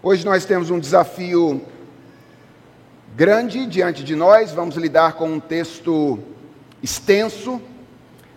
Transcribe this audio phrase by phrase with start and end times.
[0.00, 1.60] Hoje nós temos um desafio
[3.16, 6.20] grande diante de nós, vamos lidar com um texto
[6.80, 7.60] extenso,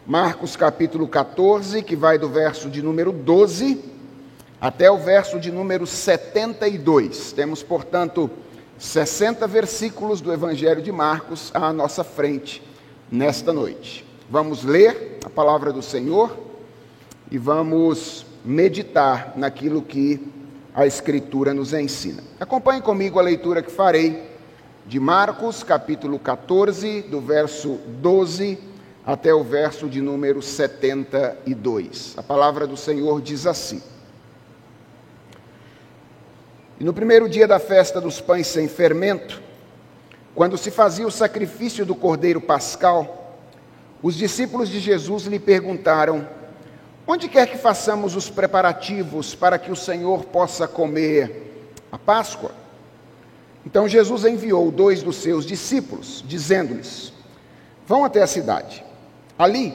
[0.04, 3.80] Marcos capítulo 14, que vai do verso de número 12
[4.60, 7.32] até o verso de número 72.
[7.32, 8.28] Temos, portanto,
[8.80, 12.64] 60 versículos do Evangelho de Marcos à nossa frente
[13.12, 14.04] nesta noite.
[14.28, 16.36] Vamos ler a palavra do Senhor
[17.30, 20.41] e vamos meditar naquilo que
[20.74, 22.24] a Escritura nos ensina.
[22.40, 24.32] Acompanhe comigo a leitura que farei
[24.86, 28.58] de Marcos, capítulo 14, do verso 12
[29.06, 32.14] até o verso de número 72.
[32.18, 33.82] A palavra do Senhor diz assim:
[36.80, 39.42] E no primeiro dia da festa dos pães sem fermento,
[40.34, 43.38] quando se fazia o sacrifício do cordeiro pascal,
[44.02, 46.28] os discípulos de Jesus lhe perguntaram:
[47.08, 52.52] Onde quer que façamos os preparativos para que o Senhor possa comer a Páscoa?
[53.66, 57.12] Então Jesus enviou dois dos seus discípulos, dizendo-lhes:
[57.88, 58.84] Vão até a cidade.
[59.38, 59.74] Ali,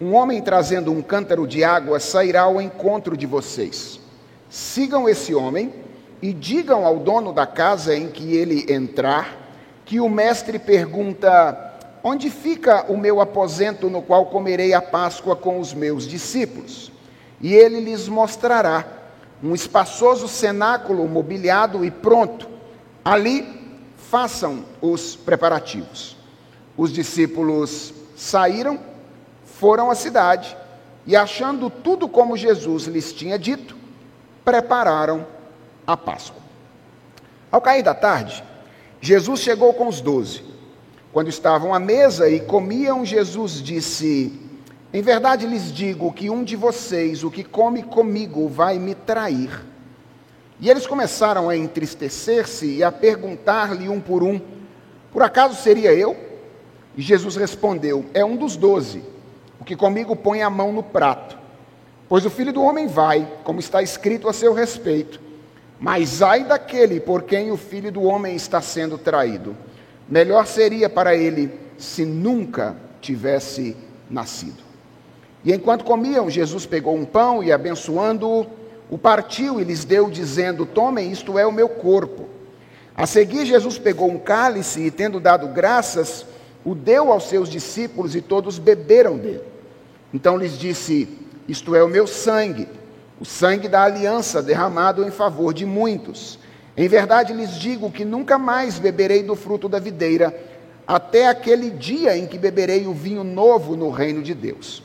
[0.00, 4.00] um homem trazendo um cântaro de água sairá ao encontro de vocês.
[4.48, 5.72] Sigam esse homem
[6.20, 9.36] e digam ao dono da casa em que ele entrar
[9.84, 11.71] que o mestre pergunta:
[12.04, 16.90] Onde fica o meu aposento no qual comerei a Páscoa com os meus discípulos?
[17.40, 18.84] E ele lhes mostrará
[19.42, 22.48] um espaçoso cenáculo mobiliado e pronto.
[23.04, 23.46] Ali
[23.96, 26.16] façam os preparativos.
[26.76, 28.80] Os discípulos saíram,
[29.44, 30.56] foram à cidade
[31.06, 33.76] e, achando tudo como Jesus lhes tinha dito,
[34.44, 35.26] prepararam
[35.86, 36.42] a Páscoa.
[37.50, 38.42] Ao cair da tarde,
[39.00, 40.42] Jesus chegou com os doze.
[41.12, 44.32] Quando estavam à mesa e comiam, Jesus disse:
[44.92, 49.62] Em verdade lhes digo que um de vocês, o que come comigo, vai me trair.
[50.58, 54.40] E eles começaram a entristecer-se e a perguntar-lhe um por um:
[55.12, 56.16] Por acaso seria eu?
[56.96, 59.02] E Jesus respondeu: É um dos doze,
[59.60, 61.36] o que comigo põe a mão no prato.
[62.08, 65.20] Pois o filho do homem vai, como está escrito a seu respeito.
[65.78, 69.54] Mas ai daquele por quem o filho do homem está sendo traído.
[70.12, 73.74] Melhor seria para ele se nunca tivesse
[74.10, 74.62] nascido.
[75.42, 78.46] E enquanto comiam, Jesus pegou um pão e, abençoando-o,
[78.90, 82.28] o partiu e lhes deu, dizendo: Tomem, isto é o meu corpo.
[82.94, 86.26] A seguir, Jesus pegou um cálice e, tendo dado graças,
[86.62, 89.44] o deu aos seus discípulos e todos beberam dele.
[90.12, 91.08] Então lhes disse:
[91.48, 92.68] Isto é o meu sangue,
[93.18, 96.38] o sangue da aliança derramado em favor de muitos.
[96.76, 100.34] Em verdade lhes digo que nunca mais beberei do fruto da videira,
[100.86, 104.82] até aquele dia em que beberei o vinho novo no reino de Deus.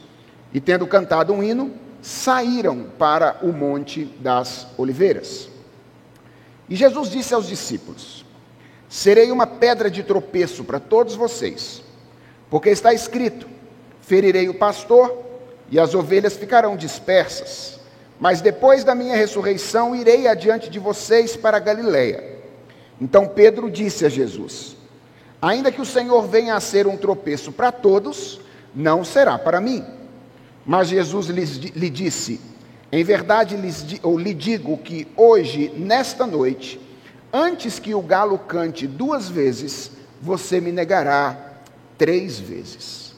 [0.53, 1.72] E tendo cantado um hino,
[2.02, 5.50] saíram para o Monte das Oliveiras.
[6.70, 8.25] E Jesus disse aos discípulos:
[8.90, 11.81] Serei uma pedra de tropeço para todos vocês,
[12.50, 13.48] porque está escrito:
[14.02, 15.25] Ferirei o pastor
[15.69, 17.77] e as ovelhas ficarão dispersas.
[18.20, 22.38] Mas depois da minha ressurreição irei adiante de vocês para Galiléia.
[23.00, 24.76] Então Pedro disse a Jesus:
[25.42, 28.42] Ainda que o Senhor venha a ser um tropeço para todos,
[28.74, 29.86] não será para mim.
[30.66, 32.42] Mas Jesus lhe disse:
[32.92, 36.80] Em verdade lhes, ou lhe digo que hoje, nesta noite,
[37.32, 41.38] antes que o galo cante duas vezes, você me negará
[41.98, 43.14] três vezes.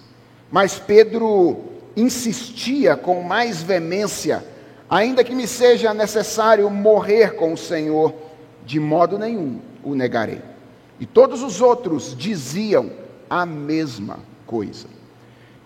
[0.52, 1.58] Mas Pedro
[1.96, 4.44] insistia com mais veemência
[4.90, 8.14] Ainda que me seja necessário morrer com o Senhor,
[8.66, 10.42] de modo nenhum o negarei.
[11.00, 12.92] E todos os outros diziam
[13.30, 14.88] a mesma coisa.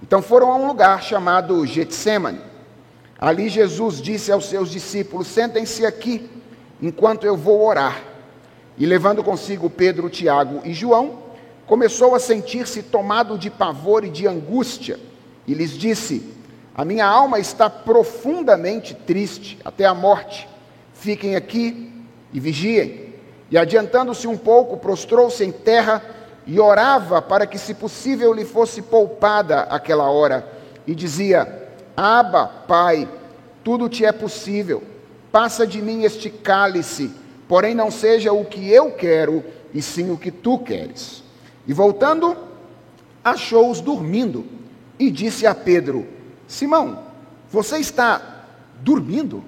[0.02, 2.42] Então foram a um lugar chamado Getsemane.
[3.18, 6.30] Ali Jesus disse aos seus discípulos: Sentem-se aqui,
[6.82, 8.04] enquanto eu vou orar.
[8.78, 11.20] E levando consigo Pedro, Tiago e João,
[11.66, 15.00] começou a sentir-se tomado de pavor e de angústia,
[15.48, 16.33] e lhes disse:
[16.76, 20.48] a minha alma está profundamente triste até a morte.
[20.94, 21.92] Fiquem aqui
[22.34, 23.14] e vigiem.
[23.52, 26.02] E adiantando-se um pouco, prostrou-se em terra
[26.48, 30.48] e orava para que, se possível, lhe fosse poupada aquela hora.
[30.88, 33.08] E dizia: Aba, Pai,
[33.64, 34.82] tudo te é possível.
[35.32, 37.12] Passa de mim este cálice,
[37.48, 41.24] porém não seja o que eu quero, e sim o que tu queres.
[41.68, 42.36] E voltando,
[43.24, 44.46] achou-os dormindo
[44.98, 46.08] e disse a Pedro:
[46.54, 47.00] Simão,
[47.52, 48.22] você está
[48.80, 49.44] dormindo?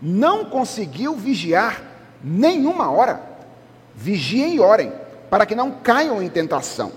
[0.00, 1.82] Não conseguiu vigiar
[2.24, 3.20] nenhuma hora?
[3.94, 4.90] Vigiem e orem,
[5.28, 6.92] para que não caiam em tentação.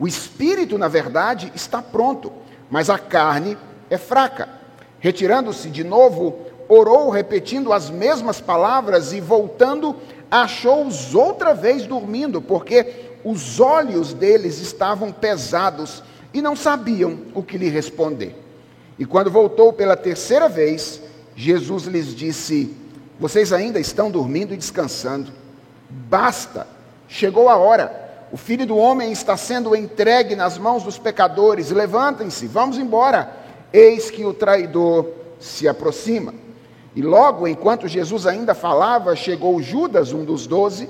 [0.00, 2.32] O espírito, na verdade, está pronto,
[2.68, 3.56] mas a carne
[3.88, 4.48] é fraca.
[4.98, 6.36] Retirando-se de novo,
[6.68, 9.94] orou repetindo as mesmas palavras e voltando,
[10.28, 16.02] achou-os outra vez dormindo, porque os olhos deles estavam pesados
[16.34, 18.47] e não sabiam o que lhe responder.
[18.98, 21.00] E quando voltou pela terceira vez,
[21.36, 22.74] Jesus lhes disse:
[23.18, 25.32] Vocês ainda estão dormindo e descansando.
[25.88, 26.66] Basta,
[27.06, 28.08] chegou a hora.
[28.30, 31.70] O filho do homem está sendo entregue nas mãos dos pecadores.
[31.70, 33.32] Levantem-se, vamos embora.
[33.72, 35.08] Eis que o traidor
[35.38, 36.34] se aproxima.
[36.94, 40.88] E logo, enquanto Jesus ainda falava, chegou Judas, um dos doze,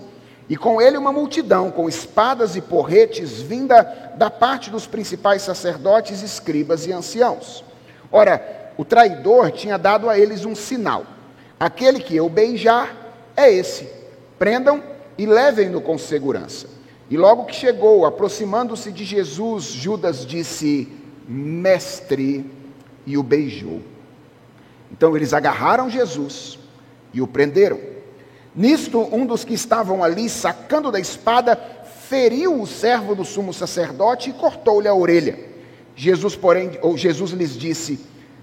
[0.48, 3.82] e com ele uma multidão, com espadas e porretes, vinda
[4.16, 7.62] da parte dos principais sacerdotes, escribas e anciãos.
[8.10, 11.04] Ora, o traidor tinha dado a eles um sinal:
[11.58, 12.94] aquele que eu beijar
[13.36, 13.88] é esse.
[14.38, 14.82] Prendam
[15.16, 16.68] e levem-no com segurança.
[17.10, 20.88] E logo que chegou, aproximando-se de Jesus, Judas disse:
[21.26, 22.44] Mestre,
[23.06, 23.80] e o beijou.
[24.92, 26.58] Então eles agarraram Jesus
[27.12, 27.80] e o prenderam.
[28.54, 31.56] Nisto, um dos que estavam ali, sacando da espada,
[32.08, 35.47] feriu o servo do sumo sacerdote e cortou-lhe a orelha.
[35.98, 37.98] Jesus, porém, ou Jesus lhes disse: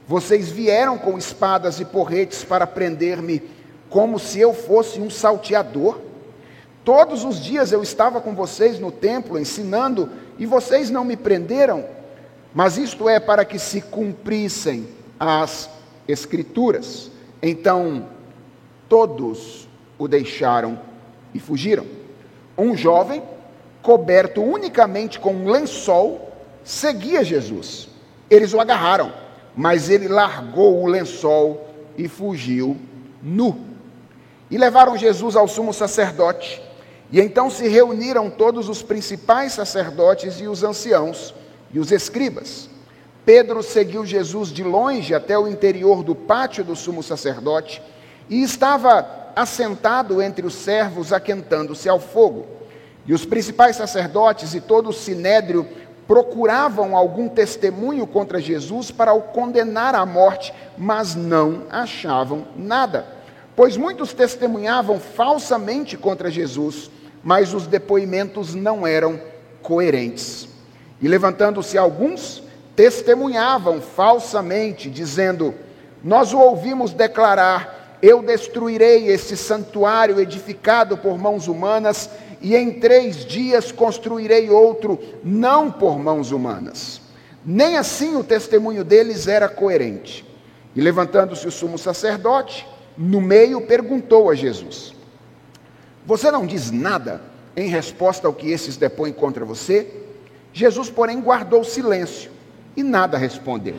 [0.05, 3.41] Vocês vieram com espadas e porretes para prender-me,
[3.89, 6.01] como se eu fosse um salteador.
[6.83, 11.85] Todos os dias eu estava com vocês no templo ensinando, e vocês não me prenderam.
[12.53, 15.69] Mas isto é para que se cumprissem as
[16.09, 17.09] Escrituras.
[17.41, 18.09] Então,
[18.89, 19.67] todos
[19.97, 20.77] o deixaram
[21.33, 21.85] e fugiram.
[22.57, 23.23] Um jovem,
[23.81, 26.34] coberto unicamente com um lençol,
[26.65, 27.87] seguia Jesus.
[28.29, 29.13] Eles o agarraram,
[29.55, 32.75] mas ele largou o lençol e fugiu
[33.23, 33.57] nu.
[34.51, 36.61] E levaram Jesus ao sumo sacerdote.
[37.11, 41.33] E então se reuniram todos os principais sacerdotes e os anciãos
[41.71, 42.69] e os escribas.
[43.23, 47.81] Pedro seguiu Jesus de longe até o interior do pátio do sumo sacerdote
[48.29, 52.47] e estava assentado entre os servos, aquentando-se ao fogo.
[53.05, 55.67] E os principais sacerdotes e todo o sinédrio
[56.07, 63.05] procuravam algum testemunho contra Jesus para o condenar à morte, mas não achavam nada.
[63.55, 66.91] Pois muitos testemunhavam falsamente contra Jesus,
[67.23, 69.19] mas os depoimentos não eram
[69.61, 70.47] coerentes.
[71.01, 72.43] E levantando-se alguns,
[72.75, 75.55] testemunhavam falsamente, dizendo:
[76.03, 82.09] Nós o ouvimos declarar: Eu destruirei esse santuário edificado por mãos humanas,
[82.45, 87.01] e em três dias construirei outro, não por mãos humanas.
[87.43, 90.23] Nem assim o testemunho deles era coerente.
[90.75, 94.93] E levantando-se o sumo sacerdote, no meio perguntou a Jesus:
[96.05, 97.19] Você não diz nada
[97.57, 99.91] em resposta ao que esses depõem contra você?
[100.53, 102.29] Jesus, porém, guardou silêncio
[102.77, 103.77] e nada respondeu.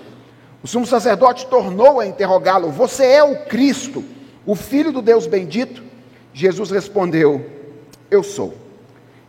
[0.60, 4.02] O sumo sacerdote tornou a interrogá-lo: Você é o Cristo,
[4.44, 5.84] o Filho do Deus bendito?
[6.34, 7.55] Jesus respondeu:
[8.10, 8.54] Eu sou.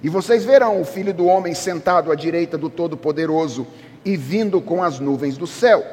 [0.02, 3.66] E vocês verão o Filho do Homem sentado à direita do Todo-Poderoso
[4.06, 5.84] e vindo com as nuvens do céu.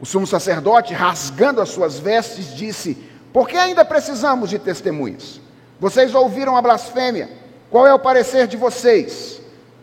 [0.00, 2.96] O sumo sacerdote, rasgando as suas vestes, disse:
[3.32, 5.40] Por que ainda precisamos de testemunhas?
[5.78, 7.28] Vocês ouviram a blasfêmia.
[7.70, 9.40] Qual é o parecer de vocês?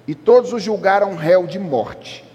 [0.08, 2.26] E todos o julgaram réu de morte.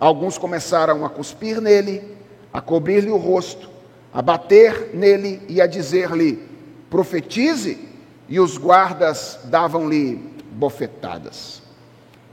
[0.00, 2.16] Alguns começaram a cuspir nele,
[2.52, 3.70] a cobrir-lhe o rosto,
[4.12, 6.42] a bater nele e a dizer-lhe:
[6.90, 7.91] profetize,
[8.28, 10.16] e os guardas davam-lhe
[10.52, 11.62] bofetadas.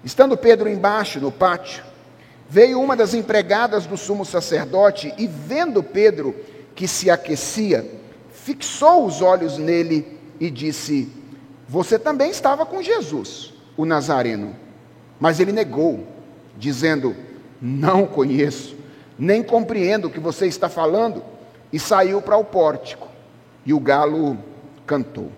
[0.03, 1.83] Estando Pedro embaixo no pátio,
[2.49, 6.35] veio uma das empregadas do sumo sacerdote e, vendo Pedro
[6.75, 7.85] que se aquecia,
[8.31, 11.11] fixou os olhos nele e disse:
[11.67, 14.55] Você também estava com Jesus, o Nazareno.
[15.19, 16.07] Mas ele negou,
[16.57, 17.15] dizendo:
[17.61, 18.75] não conheço,
[19.17, 21.23] nem compreendo o que você está falando.
[21.71, 23.07] E saiu para o pórtico,
[23.65, 24.37] e o galo
[24.87, 25.31] cantou.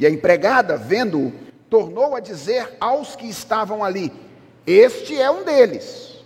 [0.00, 1.30] E a empregada, vendo-o,
[1.68, 4.10] tornou a dizer aos que estavam ali:
[4.66, 6.24] Este é um deles.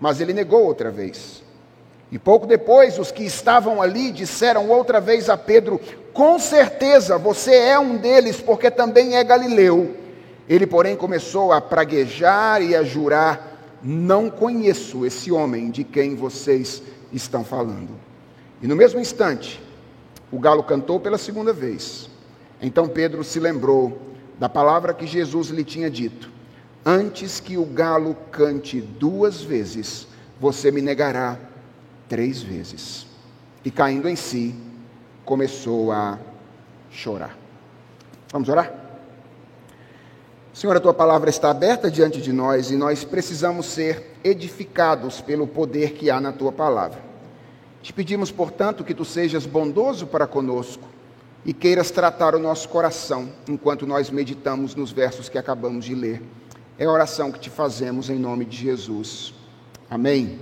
[0.00, 1.42] Mas ele negou outra vez.
[2.10, 5.80] E pouco depois, os que estavam ali disseram outra vez a Pedro:
[6.12, 9.96] Com certeza você é um deles, porque também é galileu.
[10.48, 16.82] Ele, porém, começou a praguejar e a jurar não conheço esse homem de quem vocês
[17.12, 17.90] estão falando.
[18.60, 19.62] E no mesmo instante,
[20.32, 22.10] o galo cantou pela segunda vez.
[22.60, 24.00] Então Pedro se lembrou
[24.38, 26.30] da palavra que Jesus lhe tinha dito:
[26.84, 30.06] Antes que o galo cante duas vezes,
[30.40, 31.38] você me negará
[32.08, 33.06] três vezes.
[33.64, 34.54] E caindo em si,
[35.24, 36.18] começou a
[36.90, 37.36] chorar.
[38.32, 38.72] Vamos orar?
[40.52, 45.46] Senhor, a tua palavra está aberta diante de nós e nós precisamos ser edificados pelo
[45.46, 46.98] poder que há na tua palavra.
[47.82, 50.95] Te pedimos, portanto, que tu sejas bondoso para conosco
[51.46, 56.20] e queiras tratar o nosso coração enquanto nós meditamos nos versos que acabamos de ler.
[56.76, 59.32] É a oração que te fazemos em nome de Jesus.
[59.88, 60.40] Amém.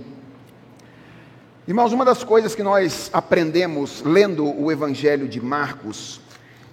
[1.67, 6.19] Irmãos, uma das coisas que nós aprendemos lendo o Evangelho de Marcos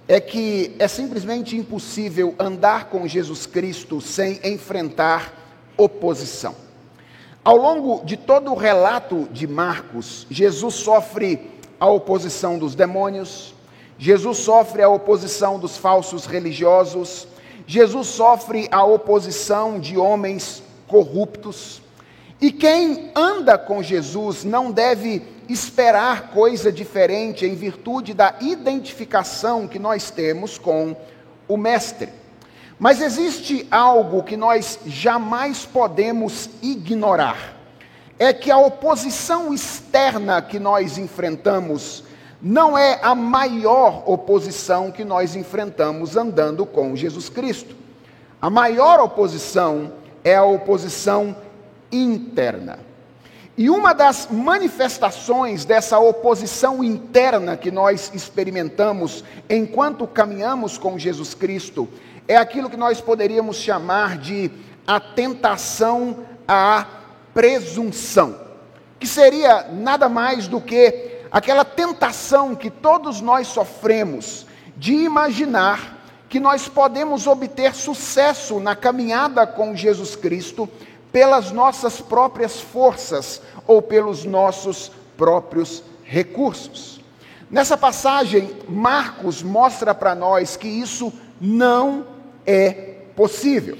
[0.07, 5.31] é que é simplesmente impossível andar com Jesus Cristo sem enfrentar
[5.77, 6.55] oposição.
[7.43, 13.52] Ao longo de todo o relato de Marcos, Jesus sofre a oposição dos demônios,
[14.03, 17.25] Jesus sofre a oposição dos falsos religiosos,
[17.65, 21.81] Jesus sofre a oposição de homens corruptos.
[22.41, 29.79] E quem anda com Jesus não deve esperar coisa diferente em virtude da identificação que
[29.79, 30.97] nós temos com
[31.47, 32.09] o Mestre.
[32.77, 37.57] Mas existe algo que nós jamais podemos ignorar:
[38.19, 42.03] é que a oposição externa que nós enfrentamos
[42.43, 47.73] não é a maior oposição que nós enfrentamos andando com Jesus Cristo.
[48.41, 49.93] A maior oposição
[50.25, 51.33] é a oposição
[51.89, 52.79] interna.
[53.57, 61.87] E uma das manifestações dessa oposição interna que nós experimentamos enquanto caminhamos com Jesus Cristo
[62.27, 64.51] é aquilo que nós poderíamos chamar de
[64.85, 66.87] a tentação à
[67.33, 68.37] presunção,
[68.99, 74.45] que seria nada mais do que aquela tentação que todos nós sofremos
[74.77, 80.69] de imaginar que nós podemos obter sucesso na caminhada com Jesus Cristo
[81.11, 87.01] pelas nossas próprias forças ou pelos nossos próprios recursos.
[87.49, 91.11] Nessa passagem, Marcos mostra para nós que isso
[91.41, 92.05] não
[92.45, 92.71] é
[93.15, 93.77] possível.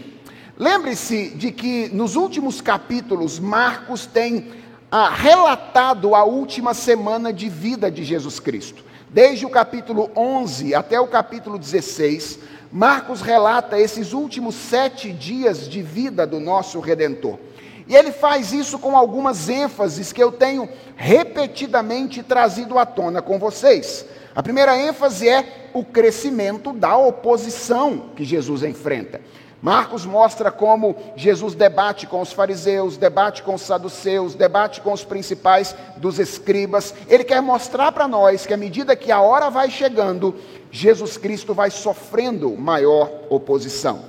[0.57, 4.62] Lembre-se de que nos últimos capítulos, Marcos tem
[4.95, 8.83] ah, relatado a última semana de vida de Jesus Cristo.
[9.09, 12.37] Desde o capítulo 11 até o capítulo 16,
[12.71, 17.39] Marcos relata esses últimos sete dias de vida do nosso Redentor.
[17.87, 23.39] E ele faz isso com algumas ênfases que eu tenho repetidamente trazido à tona com
[23.39, 24.05] vocês.
[24.35, 29.19] A primeira ênfase é o crescimento da oposição que Jesus enfrenta.
[29.63, 35.05] Marcos mostra como Jesus debate com os fariseus, debate com os saduceus, debate com os
[35.05, 36.93] principais dos escribas.
[37.07, 40.35] Ele quer mostrar para nós que à medida que a hora vai chegando,
[40.69, 44.01] Jesus Cristo vai sofrendo maior oposição.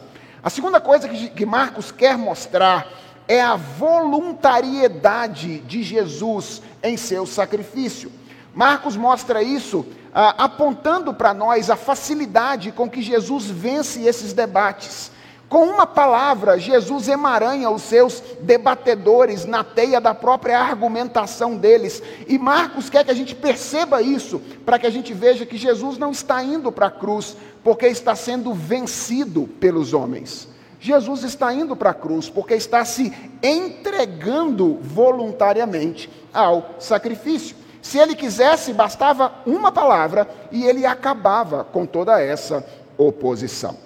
[0.42, 2.88] A segunda coisa que Marcos quer mostrar
[3.28, 8.10] é a voluntariedade de Jesus em seu sacrifício.
[8.52, 15.13] Marcos mostra isso ah, apontando para nós a facilidade com que Jesus vence esses debates.
[15.54, 22.02] Com uma palavra, Jesus emaranha os seus debatedores na teia da própria argumentação deles.
[22.26, 25.96] E Marcos quer que a gente perceba isso, para que a gente veja que Jesus
[25.96, 30.48] não está indo para a cruz porque está sendo vencido pelos homens.
[30.80, 37.54] Jesus está indo para a cruz porque está se entregando voluntariamente ao sacrifício.
[37.80, 42.66] Se ele quisesse, bastava uma palavra e ele acabava com toda essa
[42.98, 43.83] oposição.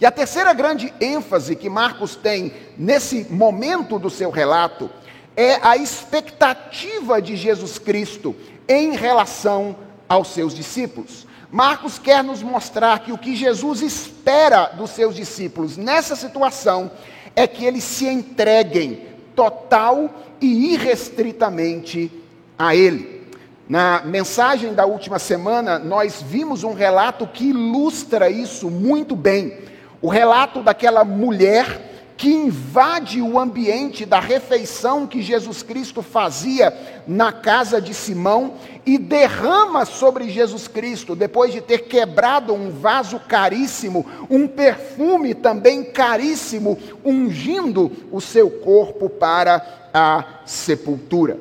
[0.00, 4.90] E a terceira grande ênfase que Marcos tem nesse momento do seu relato
[5.36, 8.34] é a expectativa de Jesus Cristo
[8.68, 9.76] em relação
[10.08, 11.26] aos seus discípulos.
[11.50, 16.90] Marcos quer nos mostrar que o que Jesus espera dos seus discípulos nessa situação
[17.36, 20.10] é que eles se entreguem total
[20.40, 22.10] e irrestritamente
[22.58, 23.22] a Ele.
[23.68, 29.58] Na mensagem da última semana, nós vimos um relato que ilustra isso muito bem.
[30.04, 37.32] O relato daquela mulher que invade o ambiente da refeição que Jesus Cristo fazia na
[37.32, 38.52] casa de Simão
[38.84, 45.82] e derrama sobre Jesus Cristo, depois de ter quebrado um vaso caríssimo, um perfume também
[45.82, 51.38] caríssimo, ungindo o seu corpo para a sepultura.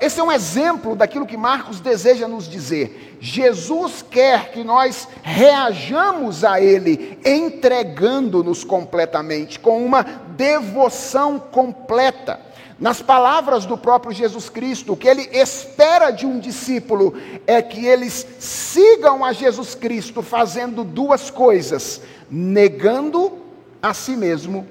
[0.00, 3.16] Esse é um exemplo daquilo que Marcos deseja nos dizer.
[3.20, 12.38] Jesus quer que nós reajamos a Ele, entregando-nos completamente, com uma devoção completa.
[12.78, 17.14] Nas palavras do próprio Jesus Cristo, o que ele espera de um discípulo
[17.46, 23.38] é que eles sigam a Jesus Cristo fazendo duas coisas: negando
[23.80, 24.66] a si mesmo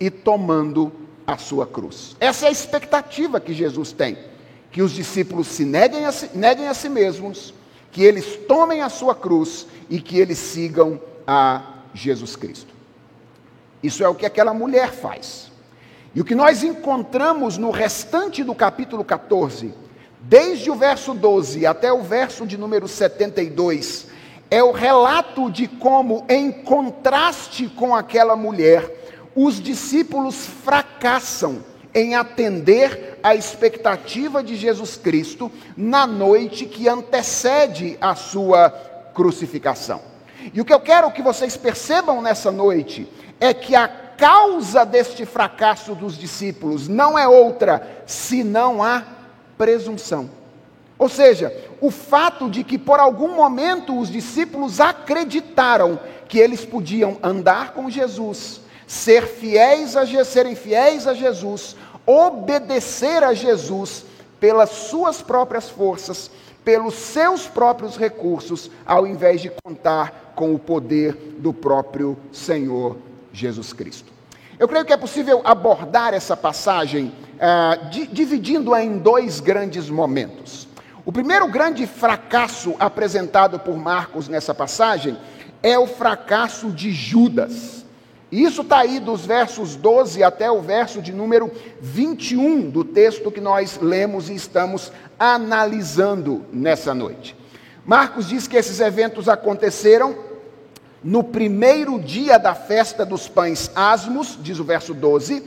[0.00, 0.90] e tomando
[1.26, 2.16] a sua cruz.
[2.18, 4.29] Essa é a expectativa que Jesus tem
[4.70, 7.54] que os discípulos se neguem a si, neguem a si mesmos,
[7.90, 12.72] que eles tomem a sua cruz e que eles sigam a Jesus Cristo.
[13.82, 15.50] Isso é o que aquela mulher faz.
[16.14, 19.74] E o que nós encontramos no restante do capítulo 14
[20.20, 24.08] desde o verso 12 até o verso de número 72,
[24.50, 33.18] é o relato de como, em contraste com aquela mulher, os discípulos fracassam em atender
[33.22, 38.70] à expectativa de Jesus Cristo na noite que antecede a sua
[39.14, 40.00] crucificação.
[40.54, 45.24] E o que eu quero que vocês percebam nessa noite é que a causa deste
[45.24, 49.02] fracasso dos discípulos não é outra senão a
[49.56, 50.30] presunção.
[50.98, 57.16] Ou seja, o fato de que por algum momento os discípulos acreditaram que eles podiam
[57.22, 58.59] andar com Jesus,
[58.90, 64.04] ser fiéis a serem fiéis a Jesus, obedecer a Jesus
[64.40, 66.28] pelas suas próprias forças,
[66.64, 72.96] pelos seus próprios recursos, ao invés de contar com o poder do próprio Senhor
[73.32, 74.12] Jesus Cristo.
[74.58, 77.12] Eu creio que é possível abordar essa passagem
[77.92, 80.66] di dividindo-a em dois grandes momentos.
[81.04, 85.16] O primeiro grande fracasso apresentado por Marcos nessa passagem
[85.62, 87.79] é o fracasso de Judas.
[88.30, 93.40] Isso está aí dos versos 12 até o verso de número 21 do texto que
[93.40, 97.36] nós lemos e estamos analisando nessa noite.
[97.84, 100.16] Marcos diz que esses eventos aconteceram
[101.02, 105.42] no primeiro dia da festa dos pães asmos, diz o verso 12,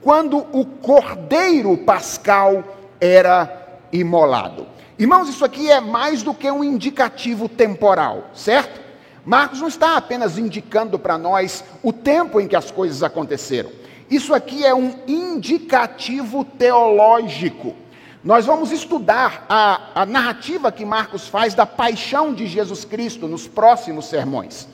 [0.00, 2.64] quando o cordeiro pascal
[3.00, 4.66] era imolado.
[4.98, 8.83] Irmãos, isso aqui é mais do que um indicativo temporal, certo?
[9.24, 13.70] Marcos não está apenas indicando para nós o tempo em que as coisas aconteceram.
[14.10, 17.74] Isso aqui é um indicativo teológico.
[18.22, 23.46] Nós vamos estudar a, a, narrativa que Marcos faz da paixão de Jesus Cristo nos
[23.46, 24.68] próximos sermões.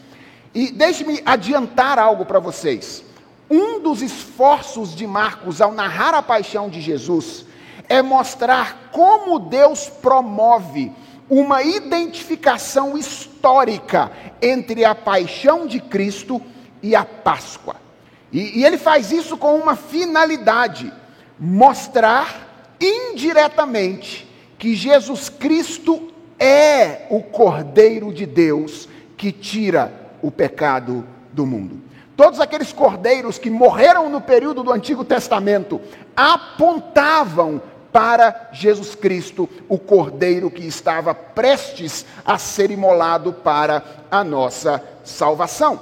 [0.54, 3.04] E deixe-me adiantar algo para vocês.
[3.48, 7.44] Um dos esforços de Marcos ao narrar a paixão de Jesus
[7.88, 10.92] é mostrar como Deus promove
[11.30, 14.10] uma identificação histórica
[14.42, 16.42] entre a paixão de Cristo
[16.82, 17.76] e a Páscoa.
[18.32, 20.92] E, e ele faz isso com uma finalidade:
[21.38, 31.46] mostrar indiretamente que Jesus Cristo é o Cordeiro de Deus que tira o pecado do
[31.46, 31.80] mundo.
[32.16, 35.80] Todos aqueles cordeiros que morreram no período do Antigo Testamento
[36.14, 44.82] apontavam para Jesus Cristo, o Cordeiro que estava prestes a ser imolado para a nossa
[45.04, 45.80] salvação.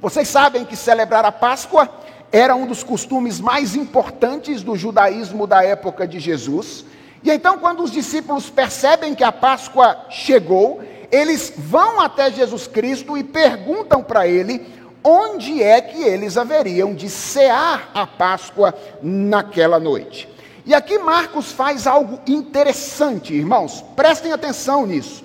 [0.00, 1.88] Vocês sabem que celebrar a Páscoa
[2.30, 6.84] era um dos costumes mais importantes do judaísmo da época de Jesus.
[7.22, 13.16] E então, quando os discípulos percebem que a Páscoa chegou, eles vão até Jesus Cristo
[13.16, 14.66] e perguntam para ele
[15.02, 20.33] onde é que eles haveriam de cear a Páscoa naquela noite.
[20.66, 25.22] E aqui Marcos faz algo interessante, irmãos, prestem atenção nisso.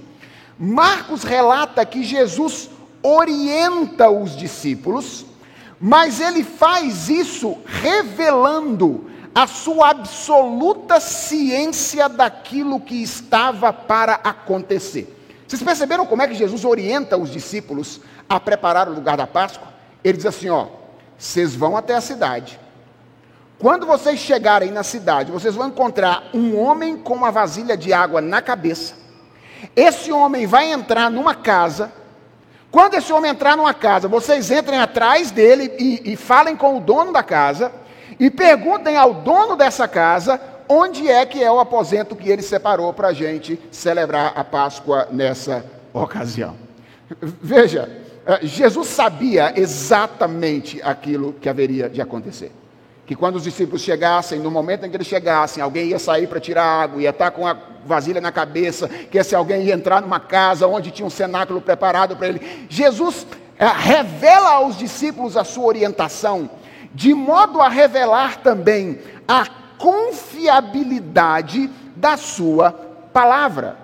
[0.57, 2.69] Marcos relata que Jesus
[3.01, 5.25] orienta os discípulos,
[5.79, 15.15] mas ele faz isso revelando a sua absoluta ciência daquilo que estava para acontecer.
[15.47, 19.69] Vocês perceberam como é que Jesus orienta os discípulos a preparar o lugar da Páscoa?
[20.03, 20.67] Ele diz assim: ó,
[21.17, 22.59] vocês vão até a cidade
[23.59, 28.21] quando vocês chegarem na cidade, vocês vão encontrar um homem com uma vasilha de água
[28.21, 28.93] na cabeça.
[29.75, 31.91] Esse homem vai entrar numa casa.
[32.71, 36.79] Quando esse homem entrar numa casa, vocês entrem atrás dele e, e falem com o
[36.79, 37.69] dono da casa
[38.17, 42.93] e perguntem ao dono dessa casa onde é que é o aposento que ele separou
[42.93, 46.55] para a gente celebrar a Páscoa nessa ocasião.
[47.21, 47.89] Veja,
[48.25, 52.53] eh, Jesus sabia exatamente aquilo que haveria de acontecer
[53.09, 56.39] que quando os discípulos chegassem, no momento em que eles chegassem, alguém ia sair para
[56.39, 60.19] tirar água, ia estar com a vasilha na cabeça, que esse alguém ia entrar numa
[60.19, 62.67] casa onde tinha um cenáculo preparado para ele.
[62.69, 63.25] Jesus
[63.57, 66.51] é, revela aos discípulos a sua orientação,
[66.93, 69.47] de modo a revelar também a
[69.79, 72.71] confiabilidade da sua
[73.11, 73.75] palavra.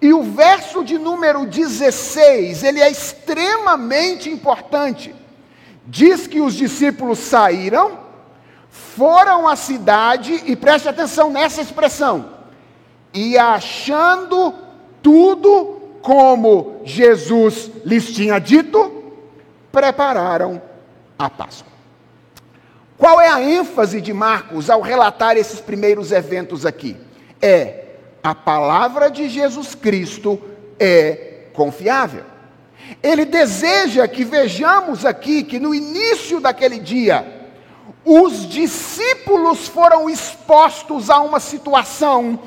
[0.00, 5.14] E o verso de número 16, ele é extremamente importante.
[5.86, 8.01] Diz que os discípulos saíram
[8.72, 12.30] foram à cidade, e preste atenção nessa expressão,
[13.12, 14.54] e achando
[15.02, 19.12] tudo como Jesus lhes tinha dito,
[19.70, 20.60] prepararam
[21.18, 21.70] a Páscoa.
[22.96, 26.96] Qual é a ênfase de Marcos ao relatar esses primeiros eventos aqui?
[27.42, 27.84] É
[28.22, 30.40] a palavra de Jesus Cristo
[30.78, 32.24] é confiável.
[33.02, 37.41] Ele deseja que vejamos aqui que no início daquele dia,
[38.04, 42.38] os discípulos foram expostos a uma situação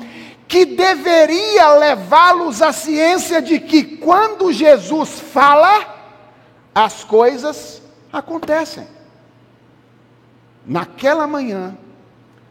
[0.46, 5.94] que deveria levá-los à ciência de que quando Jesus fala,
[6.74, 8.86] as coisas acontecem.
[10.64, 11.76] Naquela manhã,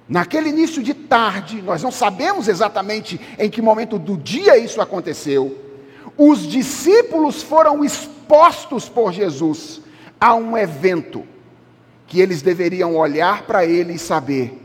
[0.10, 5.64] naquele início de tarde, nós não sabemos exatamente em que momento do dia isso aconteceu,
[6.18, 9.82] os discípulos foram expostos por Jesus
[10.20, 11.35] a um evento
[12.08, 14.62] que eles deveriam olhar para ele e saber: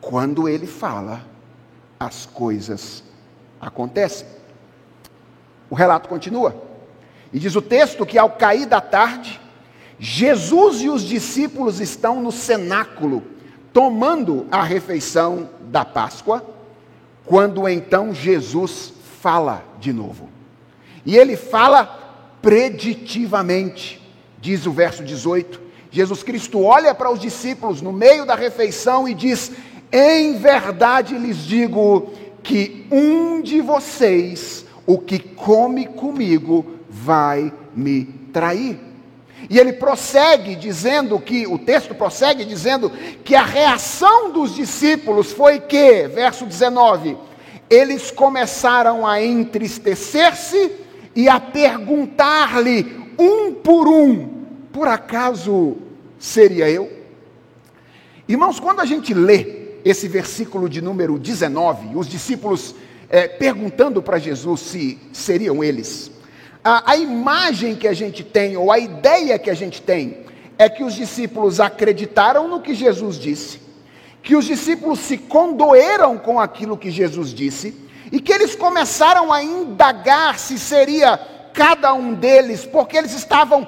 [0.00, 1.24] quando ele fala,
[1.98, 3.02] as coisas
[3.60, 4.26] acontecem.
[5.68, 6.62] O relato continua.
[7.32, 9.40] E diz o texto que ao cair da tarde,
[9.98, 13.22] Jesus e os discípulos estão no cenáculo,
[13.72, 16.44] tomando a refeição da Páscoa,
[17.24, 20.28] quando então Jesus fala de novo.
[21.04, 21.84] E ele fala
[22.40, 24.00] preditivamente,
[24.40, 25.65] diz o verso 18.
[25.96, 29.50] Jesus Cristo olha para os discípulos no meio da refeição e diz:
[29.90, 32.10] Em verdade lhes digo
[32.42, 38.78] que um de vocês, o que come comigo, vai me trair.
[39.48, 42.92] E ele prossegue dizendo que, o texto prossegue dizendo
[43.24, 47.16] que a reação dos discípulos foi que, verso 19,
[47.70, 50.72] eles começaram a entristecer-se
[51.14, 54.28] e a perguntar-lhe um por um:
[54.70, 55.85] por acaso
[56.18, 56.90] seria eu?
[58.28, 62.74] Irmãos, quando a gente lê esse versículo de número 19, os discípulos
[63.08, 66.10] é, perguntando para Jesus se seriam eles,
[66.64, 70.24] a, a imagem que a gente tem, ou a ideia que a gente tem,
[70.58, 73.60] é que os discípulos acreditaram no que Jesus disse,
[74.22, 77.76] que os discípulos se condoeram com aquilo que Jesus disse,
[78.10, 81.18] e que eles começaram a indagar se seria
[81.52, 83.66] cada um deles, porque eles estavam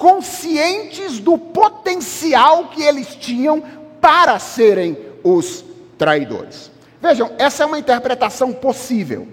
[0.00, 3.62] conscientes do potencial que eles tinham
[4.00, 5.62] para serem os
[5.98, 6.70] traidores.
[7.02, 9.28] Vejam, essa é uma interpretação possível,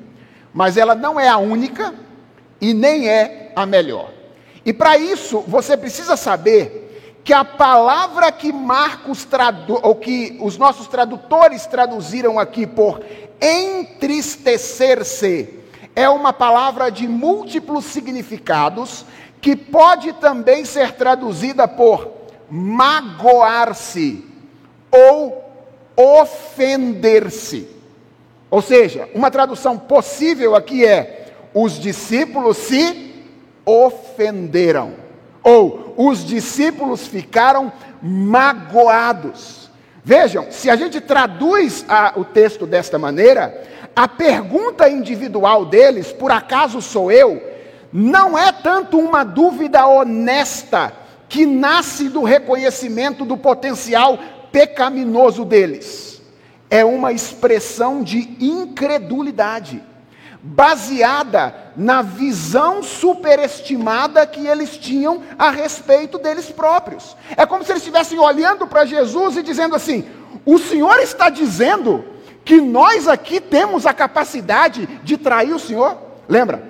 [0.53, 1.95] mas ela não é a única
[2.59, 4.11] e nem é a melhor.
[4.65, 10.57] E para isso, você precisa saber que a palavra que Marcos tradu ou que os
[10.57, 13.01] nossos tradutores traduziram aqui por
[13.41, 15.47] entristecer-se
[15.95, 19.05] é uma palavra de múltiplos significados
[19.41, 22.11] que pode também ser traduzida por
[22.49, 24.25] magoar-se
[24.91, 25.43] ou
[25.95, 27.67] ofender-se.
[28.49, 33.13] Ou seja, uma tradução possível aqui é os discípulos se
[33.65, 34.93] ofenderam,
[35.43, 37.71] ou os discípulos ficaram
[38.01, 39.69] magoados.
[40.03, 43.61] Vejam, se a gente traduz a, o texto desta maneira,
[43.93, 47.41] a pergunta individual deles, por acaso sou eu,
[47.99, 50.93] não é tanto uma dúvida honesta
[51.27, 54.19] que nasce do reconhecimento do potencial
[54.51, 56.21] pecaminoso deles.
[56.69, 59.81] É uma expressão de incredulidade
[60.43, 67.17] baseada na visão superestimada que eles tinham a respeito deles próprios.
[67.35, 70.05] É como se eles estivessem olhando para Jesus e dizendo assim:
[70.45, 72.05] O Senhor está dizendo
[72.45, 75.97] que nós aqui temos a capacidade de trair o Senhor?
[76.29, 76.66] Lembra?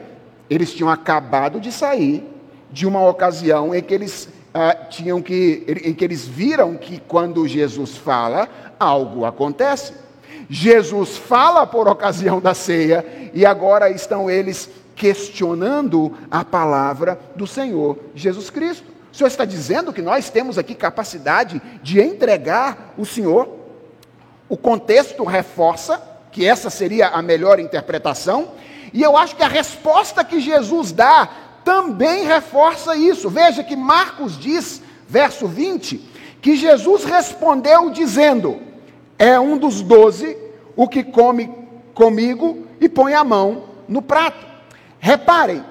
[0.50, 2.26] Eles tinham acabado de sair
[2.72, 7.48] de uma ocasião em que eles ah, tinham que, em que eles viram que quando
[7.48, 9.94] Jesus fala, algo acontece.
[10.50, 17.98] Jesus fala por ocasião da ceia e agora estão eles questionando a palavra do Senhor
[18.16, 18.86] Jesus Cristo.
[19.12, 23.48] O Senhor está dizendo que nós temos aqui capacidade de entregar o Senhor.
[24.50, 28.50] O contexto reforça que essa seria a melhor interpretação,
[28.94, 31.30] e eu acho que a resposta que Jesus dá
[31.64, 33.30] também reforça isso.
[33.30, 35.98] Veja que Marcos diz, verso 20,
[36.42, 38.62] que Jesus respondeu dizendo:
[39.20, 40.38] é um dos doze
[40.76, 41.52] o que come
[41.94, 44.46] comigo e põe a mão no prato.
[45.00, 45.64] Reparem,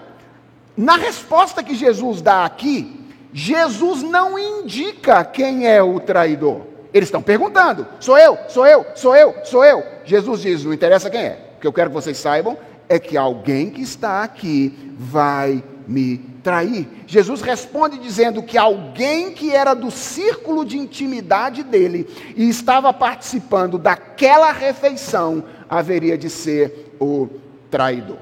[0.76, 3.00] na resposta que Jesus dá aqui,
[3.33, 6.62] Jesus não indica quem é o traidor.
[6.92, 9.85] Eles estão perguntando: sou eu, sou eu, sou eu, sou eu.
[10.05, 11.38] Jesus diz: não interessa quem é.
[11.57, 16.18] O que eu quero que vocês saibam é que alguém que está aqui vai me
[16.42, 16.88] trair.
[17.07, 23.79] Jesus responde dizendo que alguém que era do círculo de intimidade dele e estava participando
[23.79, 27.29] daquela refeição haveria de ser o
[27.70, 28.18] traidor.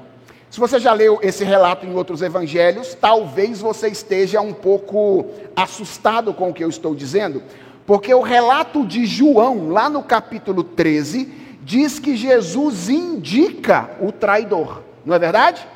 [0.49, 5.25] Se você já leu esse relato em outros evangelhos, talvez você esteja um pouco
[5.55, 7.43] assustado com o que eu estou dizendo,
[7.85, 14.83] porque o relato de João, lá no capítulo 13, diz que Jesus indica o traidor,
[15.03, 15.67] não é verdade?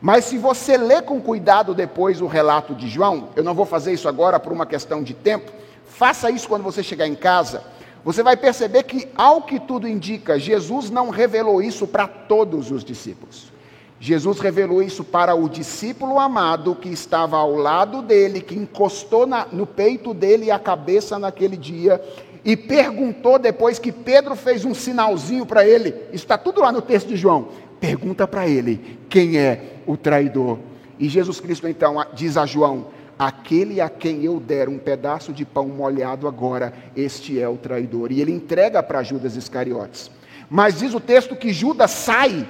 [0.00, 3.92] Mas se você ler com cuidado depois o relato de João, eu não vou fazer
[3.92, 5.52] isso agora por uma questão de tempo,
[5.86, 7.62] faça isso quando você chegar em casa.
[8.02, 12.82] você vai perceber que, ao que tudo indica, Jesus não revelou isso para todos os
[12.82, 13.52] discípulos.
[13.98, 19.46] Jesus revelou isso para o discípulo amado que estava ao lado dele, que encostou na,
[19.50, 22.00] no peito dele a cabeça naquele dia,
[22.46, 27.08] e perguntou depois que Pedro fez um sinalzinho para ele, está tudo lá no texto
[27.08, 27.48] de João.
[27.80, 30.60] Pergunta para ele quem é o traidor.
[30.96, 32.86] E Jesus Cristo então diz a João:
[33.18, 38.12] Aquele a quem eu der um pedaço de pão molhado agora, este é o traidor.
[38.12, 40.08] E ele entrega para Judas Iscariotes.
[40.48, 42.48] Mas diz o texto que Judas sai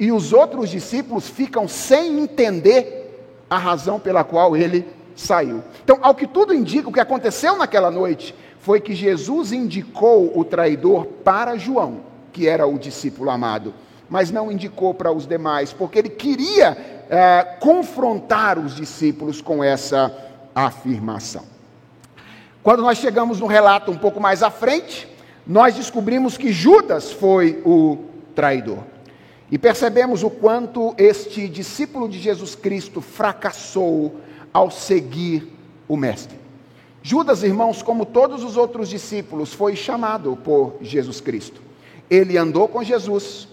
[0.00, 5.62] e os outros discípulos ficam sem entender a razão pela qual ele saiu.
[5.84, 8.34] Então, ao que tudo indica, o que aconteceu naquela noite
[8.66, 12.00] foi que Jesus indicou o traidor para João,
[12.32, 13.72] que era o discípulo amado,
[14.10, 16.76] mas não indicou para os demais, porque ele queria
[17.08, 20.12] é, confrontar os discípulos com essa
[20.52, 21.44] afirmação.
[22.60, 25.06] Quando nós chegamos no relato um pouco mais à frente,
[25.46, 27.98] nós descobrimos que Judas foi o
[28.34, 28.80] traidor.
[29.48, 34.16] E percebemos o quanto este discípulo de Jesus Cristo fracassou
[34.52, 36.45] ao seguir o Mestre.
[37.08, 41.62] Judas, irmãos, como todos os outros discípulos, foi chamado por Jesus Cristo.
[42.10, 43.46] Ele andou com Jesus,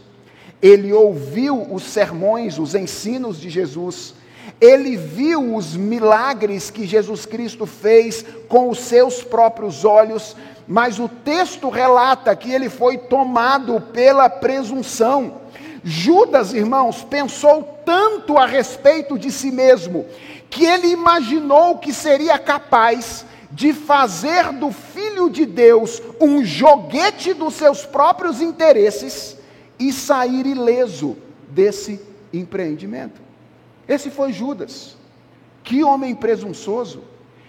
[0.59, 4.15] ele ouviu os sermões, os ensinos de Jesus,
[4.59, 10.35] ele viu os milagres que Jesus Cristo fez com os seus próprios olhos,
[10.67, 15.41] mas o texto relata que ele foi tomado pela presunção.
[15.83, 20.07] Judas, irmãos, pensou tanto a respeito de si mesmo,
[20.49, 27.53] que ele imaginou que seria capaz de fazer do Filho de Deus um joguete dos
[27.53, 29.37] seus próprios interesses
[29.77, 31.15] e sair ileso
[31.49, 32.01] desse
[32.33, 33.21] empreendimento.
[33.87, 34.97] Esse foi Judas.
[35.63, 37.03] Que homem presunçoso!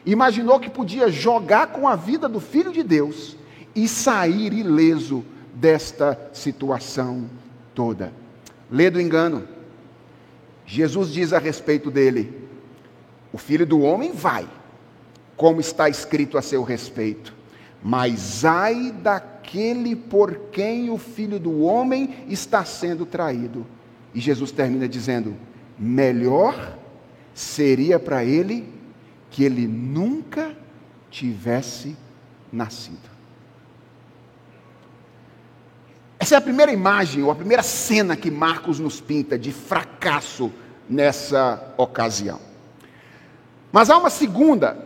[0.05, 3.35] Imaginou que podia jogar com a vida do Filho de Deus
[3.75, 7.25] e sair ileso desta situação
[7.75, 8.13] toda.
[8.71, 9.49] Lê do engano.
[10.67, 12.47] Jesus diz a respeito dele:
[13.33, 14.47] O filho do homem vai,
[15.37, 17.35] como está escrito a seu respeito,
[17.83, 23.67] mas ai daquele por quem o filho do homem está sendo traído.
[24.15, 25.37] E Jesus termina dizendo:
[25.79, 26.79] Melhor
[27.35, 28.73] seria para ele
[29.31, 30.57] que ele nunca
[31.11, 31.97] tivesse
[32.53, 33.15] nascido.
[36.19, 40.51] Essa é a primeira imagem, ou a primeira cena que Marcos nos pinta de fracasso
[40.89, 42.41] nessa ocasião.
[43.71, 44.84] Mas há uma segunda,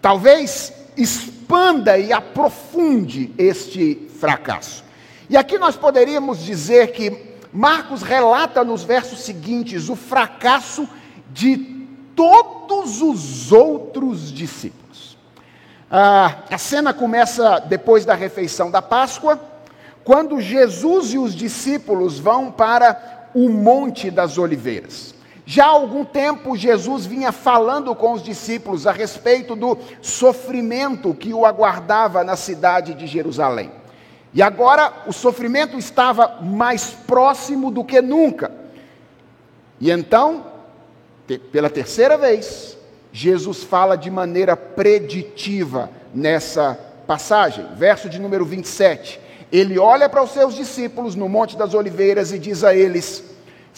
[0.00, 4.84] talvez expanda e aprofunde este fracasso.
[5.30, 10.88] E aqui nós poderíamos dizer que Marcos relata nos versos seguintes o fracasso
[11.30, 11.56] de
[12.14, 15.16] todos os outros discípulos.
[15.90, 19.40] Ah, a cena começa depois da refeição da Páscoa
[20.04, 25.14] quando Jesus e os discípulos vão para o Monte das Oliveiras.
[25.50, 31.32] Já há algum tempo, Jesus vinha falando com os discípulos a respeito do sofrimento que
[31.32, 33.72] o aguardava na cidade de Jerusalém.
[34.34, 38.52] E agora o sofrimento estava mais próximo do que nunca.
[39.80, 40.44] E então,
[41.50, 42.76] pela terceira vez,
[43.10, 50.32] Jesus fala de maneira preditiva nessa passagem, verso de número 27 ele olha para os
[50.32, 53.24] seus discípulos no Monte das Oliveiras e diz a eles: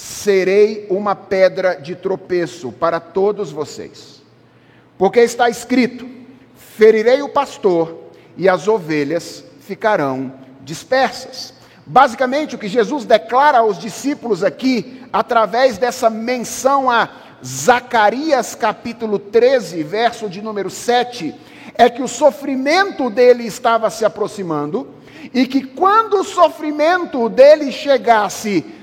[0.00, 4.22] Serei uma pedra de tropeço para todos vocês.
[4.96, 6.08] Porque está escrito:
[6.56, 10.32] Ferirei o pastor e as ovelhas ficarão
[10.62, 11.52] dispersas.
[11.84, 17.10] Basicamente, o que Jesus declara aos discípulos aqui, através dessa menção a
[17.44, 21.34] Zacarias capítulo 13, verso de número 7,
[21.74, 24.88] é que o sofrimento dele estava se aproximando
[25.34, 28.79] e que quando o sofrimento dele chegasse,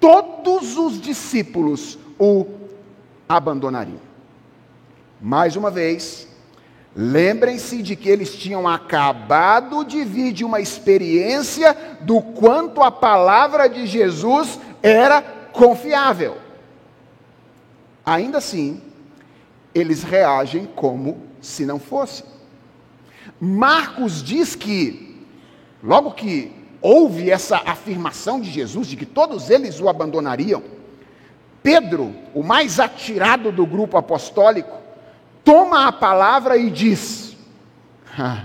[0.00, 2.46] todos os discípulos o
[3.28, 4.00] abandonariam.
[5.20, 6.26] Mais uma vez,
[6.96, 13.68] lembrem-se de que eles tinham acabado de vir de uma experiência do quanto a palavra
[13.68, 15.20] de Jesus era
[15.52, 16.38] confiável.
[18.04, 18.80] Ainda assim,
[19.74, 22.24] eles reagem como se não fosse.
[23.38, 25.10] Marcos diz que
[25.82, 30.62] Logo que houve essa afirmação de Jesus de que todos eles o abandonariam,
[31.62, 34.78] Pedro, o mais atirado do grupo apostólico,
[35.44, 37.36] toma a palavra e diz:
[38.18, 38.44] ah,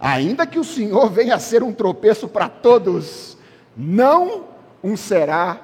[0.00, 3.38] Ainda que o Senhor venha a ser um tropeço para todos,
[3.76, 4.44] não
[4.82, 5.60] um será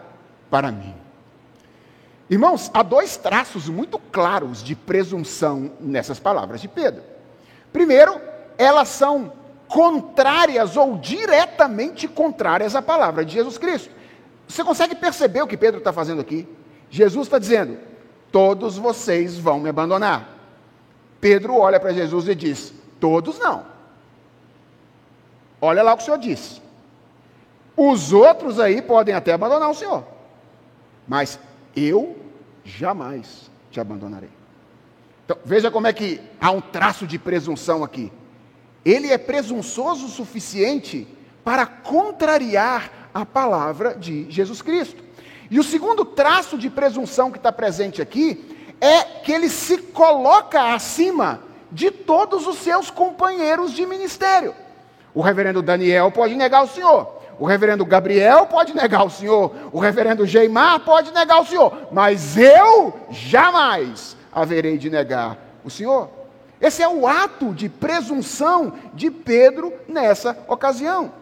[0.51, 0.95] para mim.
[2.31, 7.03] Irmãos, há dois traços muito claros de presunção nessas palavras de Pedro.
[7.73, 8.19] Primeiro,
[8.57, 9.33] elas são
[9.73, 13.91] contrárias ou diretamente contrárias à palavra de Jesus Cristo.
[14.47, 16.47] Você consegue perceber o que Pedro está fazendo aqui?
[16.91, 17.79] Jesus está dizendo:
[18.31, 20.29] todos vocês vão me abandonar.
[21.23, 23.65] Pedro olha para Jesus e diz: todos não.
[25.59, 26.61] Olha lá o que o Senhor disse.
[27.75, 30.05] Os outros aí podem até abandonar o Senhor,
[31.09, 31.41] mas
[31.75, 32.19] eu
[32.63, 34.29] jamais te abandonarei.
[35.25, 38.13] Então, veja como é que há um traço de presunção aqui.
[38.85, 41.07] Ele é presunçoso o suficiente
[41.45, 45.03] para contrariar a palavra de Jesus Cristo.
[45.51, 50.75] E o segundo traço de presunção que está presente aqui é que ele se coloca
[50.75, 51.41] acima
[51.71, 54.55] de todos os seus companheiros de ministério.
[55.15, 59.79] O reverendo Daniel pode negar o Senhor, o reverendo Gabriel pode negar o Senhor, o
[59.79, 66.22] reverendo Geimar pode negar o Senhor, mas eu jamais haverei de negar o Senhor.
[66.63, 71.13] Esse é o ato de presunção de Pedro nessa ocasião.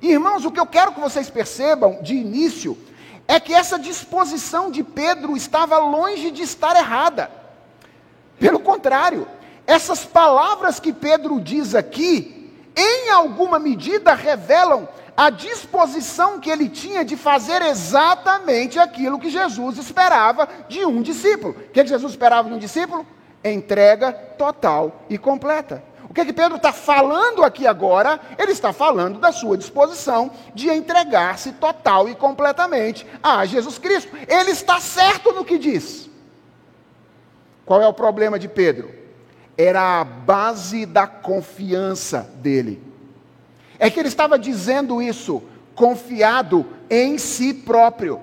[0.00, 2.78] Irmãos, o que eu quero que vocês percebam de início
[3.26, 7.28] é que essa disposição de Pedro estava longe de estar errada.
[8.38, 9.26] Pelo contrário,
[9.66, 17.04] essas palavras que Pedro diz aqui, em alguma medida revelam a disposição que ele tinha
[17.04, 21.56] de fazer exatamente aquilo que Jesus esperava de um discípulo.
[21.58, 23.04] O que Jesus esperava de um discípulo?
[23.44, 25.82] Entrega total e completa.
[26.08, 28.20] O que, é que Pedro está falando aqui agora?
[28.38, 34.16] Ele está falando da sua disposição de entregar-se total e completamente a Jesus Cristo.
[34.28, 36.08] Ele está certo no que diz.
[37.66, 38.94] Qual é o problema de Pedro?
[39.58, 42.80] Era a base da confiança dele.
[43.78, 45.42] É que ele estava dizendo isso
[45.74, 48.20] confiado em si próprio.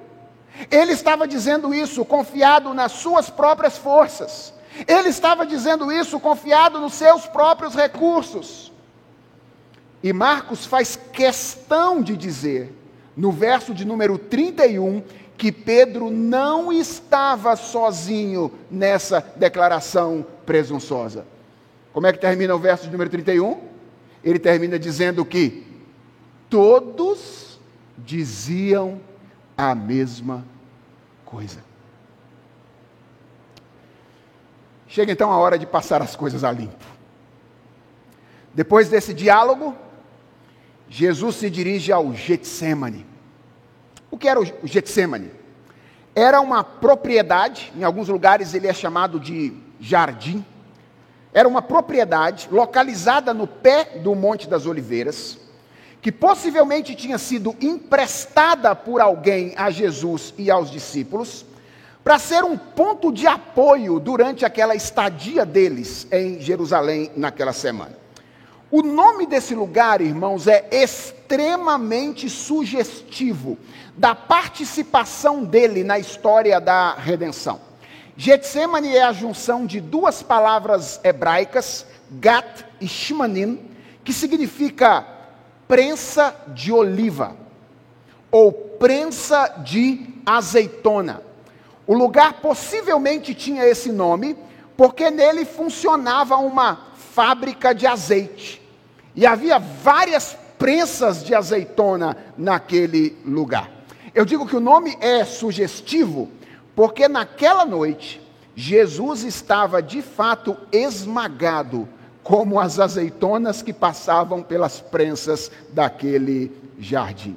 [0.69, 4.53] Ele estava dizendo isso confiado nas suas próprias forças.
[4.87, 8.71] Ele estava dizendo isso confiado nos seus próprios recursos.
[10.03, 12.73] E Marcos faz questão de dizer,
[13.15, 15.03] no verso de número 31,
[15.37, 21.25] que Pedro não estava sozinho nessa declaração presunçosa.
[21.93, 23.59] Como é que termina o verso de número 31?
[24.23, 25.65] Ele termina dizendo que
[26.49, 27.59] todos
[27.97, 28.99] diziam
[29.57, 30.45] a mesma
[31.25, 31.70] coisa.
[34.91, 36.85] Chega então a hora de passar as coisas a limpo.
[38.53, 39.73] Depois desse diálogo,
[40.89, 43.05] Jesus se dirige ao Getsemane.
[44.11, 45.31] O que era o Getsemane?
[46.13, 50.45] Era uma propriedade, em alguns lugares ele é chamado de jardim.
[51.33, 55.37] Era uma propriedade localizada no pé do Monte das Oliveiras,
[56.01, 61.45] que possivelmente tinha sido emprestada por alguém a Jesus e aos discípulos
[62.03, 68.01] para ser um ponto de apoio durante aquela estadia deles em Jerusalém naquela semana.
[68.71, 73.57] O nome desse lugar, irmãos, é extremamente sugestivo
[73.97, 77.59] da participação dele na história da redenção.
[78.15, 83.59] Getsemane é a junção de duas palavras hebraicas, Gat e Shimanim,
[84.03, 85.05] que significa
[85.67, 87.35] prensa de oliva
[88.31, 91.21] ou prensa de azeitona.
[91.91, 94.37] O lugar possivelmente tinha esse nome
[94.77, 98.61] porque nele funcionava uma fábrica de azeite.
[99.13, 103.69] E havia várias prensas de azeitona naquele lugar.
[104.15, 106.29] Eu digo que o nome é sugestivo
[106.77, 108.25] porque naquela noite
[108.55, 111.89] Jesus estava de fato esmagado
[112.23, 117.35] como as azeitonas que passavam pelas prensas daquele jardim.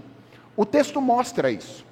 [0.57, 1.84] O texto mostra isso.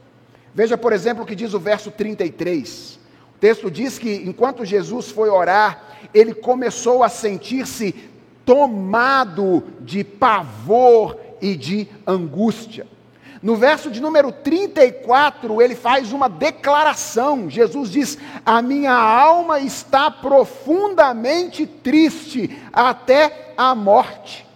[0.55, 2.99] Veja, por exemplo, o que diz o verso 33.
[3.35, 7.95] O texto diz que enquanto Jesus foi orar, ele começou a sentir-se
[8.45, 12.87] tomado de pavor e de angústia.
[13.43, 17.51] No verso de número 34, ele faz uma declaração.
[17.51, 24.47] Jesus diz: A minha alma está profundamente triste até a morte.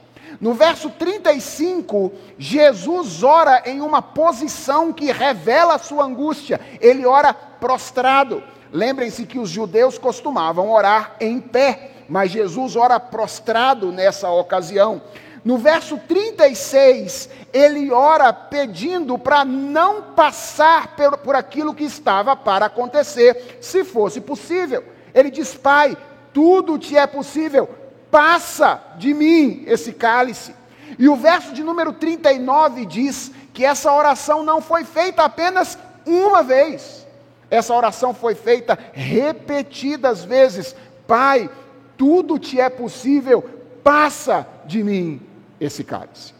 [0.40, 6.61] No verso 35, Jesus ora em uma posição que revela a sua angústia.
[6.80, 8.43] Ele ora prostrado.
[8.72, 15.01] Lembrem-se que os judeus costumavam orar em pé, mas Jesus ora prostrado nessa ocasião.
[15.45, 22.66] No verso 36, ele ora pedindo para não passar por, por aquilo que estava para
[22.66, 24.82] acontecer, se fosse possível.
[25.14, 25.97] Ele diz: Pai,
[26.32, 27.70] tudo te é possível,
[28.17, 30.55] passa de mim esse cálice.
[30.99, 36.43] E o verso de número 39 diz que essa oração não foi feita apenas uma
[36.43, 37.07] vez.
[37.51, 40.75] Essa oração foi feita repetidas vezes.
[41.07, 41.51] Pai,
[41.99, 43.43] tudo te é possível,
[43.85, 45.21] passa de mim
[45.61, 46.33] esse cálice.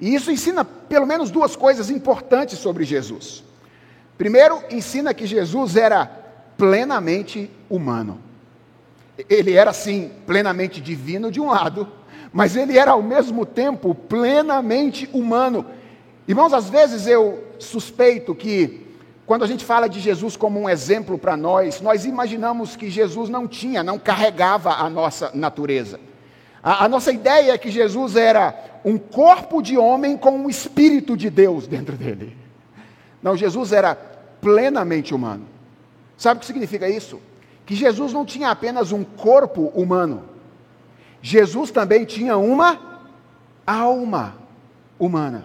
[0.00, 3.44] E isso ensina pelo menos duas coisas importantes sobre Jesus.
[4.18, 6.06] Primeiro, ensina que Jesus era
[6.58, 8.25] plenamente humano.
[9.28, 11.88] Ele era, sim, plenamente divino de um lado,
[12.32, 15.64] mas ele era ao mesmo tempo plenamente humano.
[16.28, 18.86] Irmãos, às vezes eu suspeito que,
[19.24, 23.30] quando a gente fala de Jesus como um exemplo para nós, nós imaginamos que Jesus
[23.30, 25.98] não tinha, não carregava a nossa natureza.
[26.62, 28.54] A, a nossa ideia é que Jesus era
[28.84, 32.36] um corpo de homem com um espírito de Deus dentro dele.
[33.22, 35.46] Não, Jesus era plenamente humano.
[36.18, 37.20] Sabe o que significa isso?
[37.66, 40.22] Que Jesus não tinha apenas um corpo humano,
[41.20, 43.02] Jesus também tinha uma
[43.66, 44.36] alma
[44.98, 45.44] humana.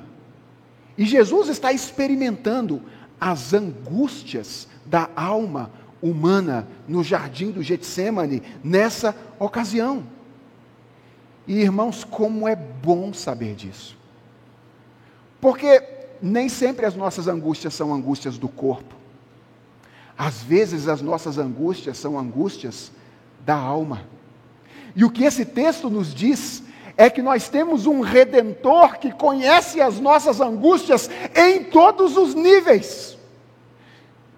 [0.97, 2.81] E Jesus está experimentando
[3.19, 10.03] as angústias da alma humana no jardim do Getsemane nessa ocasião.
[11.47, 13.97] E irmãos, como é bom saber disso.
[15.39, 15.83] Porque
[16.21, 19.00] nem sempre as nossas angústias são angústias do corpo.
[20.17, 22.91] Às vezes as nossas angústias são angústias
[23.45, 24.03] da alma.
[24.95, 26.63] E o que esse texto nos diz
[26.97, 33.17] é que nós temos um redentor que conhece as nossas angústias em todos os níveis.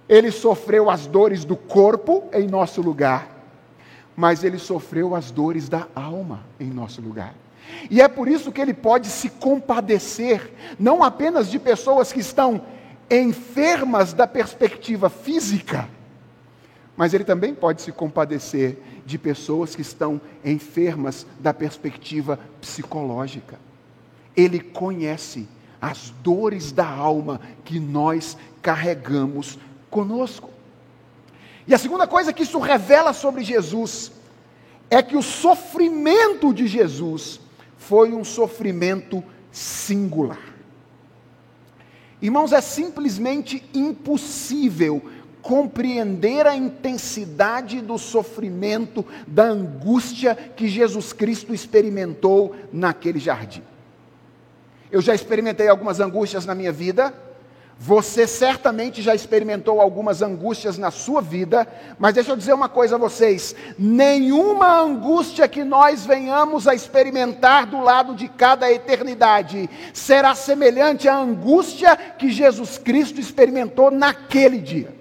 [0.07, 3.34] Ele sofreu as dores do corpo em nosso lugar
[4.15, 7.34] mas ele sofreu as dores da alma em nosso lugar.
[7.89, 12.61] E é por isso que ele pode se compadecer, não apenas de pessoas que estão
[13.10, 15.88] enfermas da perspectiva física,
[16.95, 23.60] mas ele também pode se compadecer de pessoas que estão enfermas da perspectiva psicológica.
[24.36, 25.47] Ele conhece
[25.82, 30.49] as dores da alma que nós carregamos conosco.
[31.68, 34.12] E a segunda coisa que isso revela sobre Jesus
[34.89, 37.39] é que o sofrimento de Jesus
[37.78, 40.53] foi um sofrimento singular.
[42.24, 45.01] Irmãos, é simplesmente impossível
[45.41, 53.61] compreender a intensidade do sofrimento, da angústia que Jesus Cristo experimentou naquele jardim.
[54.89, 57.13] Eu já experimentei algumas angústias na minha vida,
[57.78, 61.67] você certamente já experimentou algumas angústias na sua vida,
[61.99, 67.65] mas deixa eu dizer uma coisa a vocês: nenhuma angústia que nós venhamos a experimentar
[67.65, 74.95] do lado de cada eternidade será semelhante à angústia que Jesus Cristo experimentou naquele dia.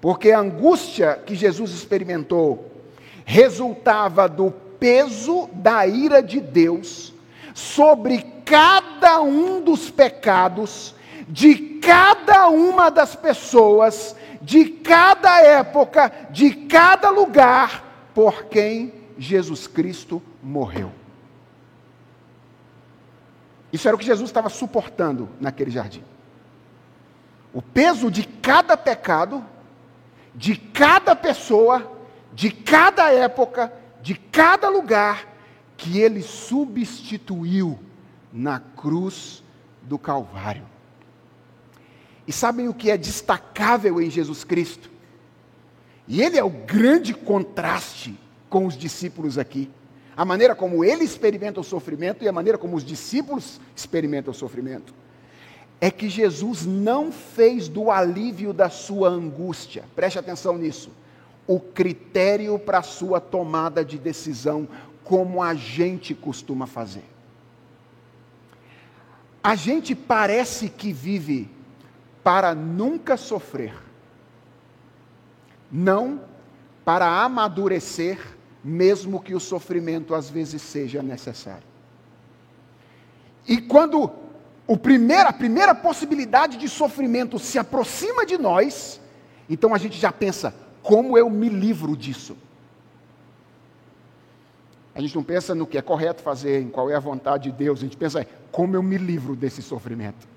[0.00, 2.72] Porque a angústia que Jesus experimentou
[3.24, 7.14] resultava do peso da ira de Deus
[7.54, 10.94] sobre cada um dos pecados
[11.32, 20.22] de cada uma das pessoas, de cada época, de cada lugar por quem Jesus Cristo
[20.42, 20.92] morreu.
[23.72, 26.04] Isso era o que Jesus estava suportando naquele jardim.
[27.54, 29.42] O peso de cada pecado,
[30.34, 31.90] de cada pessoa,
[32.34, 33.72] de cada época,
[34.02, 35.26] de cada lugar
[35.78, 37.78] que ele substituiu
[38.30, 39.42] na cruz
[39.80, 40.71] do Calvário.
[42.26, 44.90] E sabem o que é destacável em Jesus Cristo?
[46.06, 48.18] E ele é o grande contraste
[48.48, 49.70] com os discípulos aqui.
[50.16, 54.34] A maneira como ele experimenta o sofrimento e a maneira como os discípulos experimentam o
[54.34, 54.94] sofrimento.
[55.80, 60.90] É que Jesus não fez do alívio da sua angústia, preste atenção nisso,
[61.46, 64.68] o critério para a sua tomada de decisão,
[65.02, 67.04] como a gente costuma fazer.
[69.42, 71.50] A gente parece que vive
[72.22, 73.74] para nunca sofrer,
[75.70, 76.20] não
[76.84, 78.18] para amadurecer,
[78.62, 81.64] mesmo que o sofrimento às vezes seja necessário.
[83.46, 84.10] E quando
[84.66, 89.00] o primeiro, a primeira possibilidade de sofrimento se aproxima de nós,
[89.48, 92.36] então a gente já pensa: como eu me livro disso?
[94.94, 97.56] A gente não pensa no que é correto fazer, em qual é a vontade de
[97.56, 100.31] Deus, a gente pensa: como eu me livro desse sofrimento?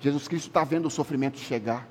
[0.00, 1.86] Jesus Cristo está vendo o sofrimento chegar.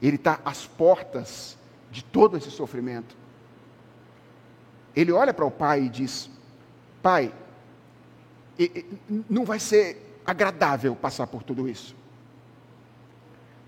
[0.00, 1.56] Ele está às portas
[1.90, 3.16] de todo esse sofrimento.
[4.94, 6.30] Ele olha para o pai e diz:
[7.02, 7.34] Pai,
[9.28, 11.96] não vai ser agradável passar por tudo isso.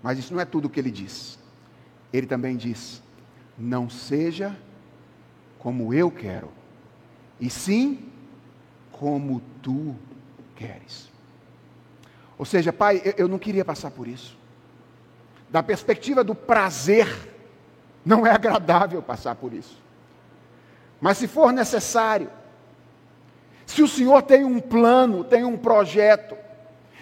[0.01, 1.39] Mas isso não é tudo o que ele diz.
[2.13, 3.01] Ele também diz:
[3.57, 4.55] Não seja
[5.57, 6.49] como eu quero,
[7.41, 8.11] e sim
[8.91, 9.95] como tu
[10.55, 11.16] queres.
[12.37, 14.37] Ou seja, pai, eu não queria passar por isso.
[15.49, 17.07] Da perspectiva do prazer,
[18.05, 19.81] não é agradável passar por isso.
[20.99, 22.29] Mas se for necessário,
[23.65, 26.37] se o Senhor tem um plano, tem um projeto,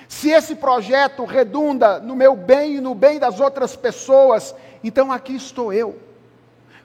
[0.08, 5.36] se esse projeto redunda no meu bem e no bem das outras pessoas, então aqui
[5.36, 6.00] estou eu.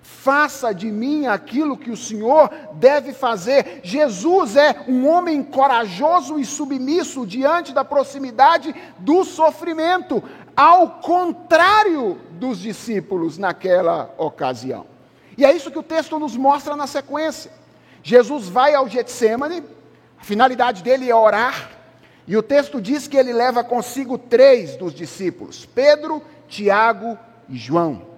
[0.02, 3.80] Faça de mim aquilo que o Senhor deve fazer.
[3.82, 10.22] Jesus é um homem corajoso e submisso diante da proximidade do sofrimento,
[10.56, 14.86] ao contrário dos discípulos naquela ocasião.
[15.36, 17.50] E é isso que o texto nos mostra na sequência.
[18.02, 19.62] Jesus vai ao Getsemane,
[20.18, 21.70] a finalidade dele é orar,
[22.26, 28.09] e o texto diz que ele leva consigo três dos discípulos: Pedro, Tiago e João.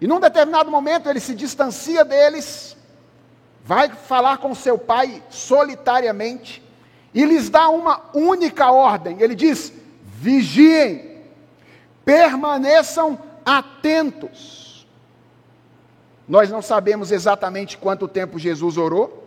[0.00, 2.76] E num determinado momento ele se distancia deles,
[3.64, 6.62] vai falar com seu pai solitariamente
[7.12, 9.20] e lhes dá uma única ordem.
[9.20, 9.72] Ele diz:
[10.04, 11.18] vigiem,
[12.04, 14.86] permaneçam atentos.
[16.26, 19.26] Nós não sabemos exatamente quanto tempo Jesus orou.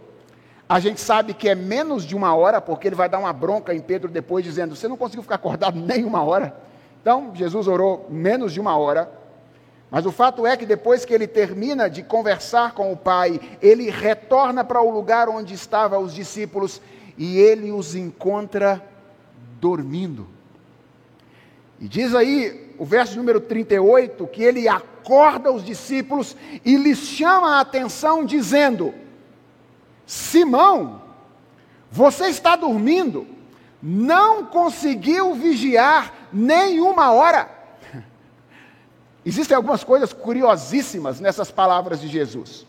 [0.68, 3.76] A gente sabe que é menos de uma hora, porque ele vai dar uma bronca
[3.76, 6.56] em Pedro depois, dizendo: Você não conseguiu ficar acordado nem uma hora.
[7.02, 9.23] Então, Jesus orou menos de uma hora.
[9.94, 13.92] Mas o fato é que depois que ele termina de conversar com o Pai, ele
[13.92, 16.82] retorna para o lugar onde estavam os discípulos
[17.16, 18.84] e ele os encontra
[19.62, 20.28] dormindo.
[21.80, 26.36] E diz aí o verso número 38 que ele acorda os discípulos
[26.66, 28.96] e lhes chama a atenção, dizendo:
[30.08, 31.04] Simão,
[31.92, 33.28] você está dormindo,
[33.80, 37.53] não conseguiu vigiar nem uma hora.
[39.26, 42.66] Existem algumas coisas curiosíssimas nessas palavras de Jesus.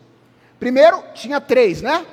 [0.59, 2.05] Primeiro, tinha três, né?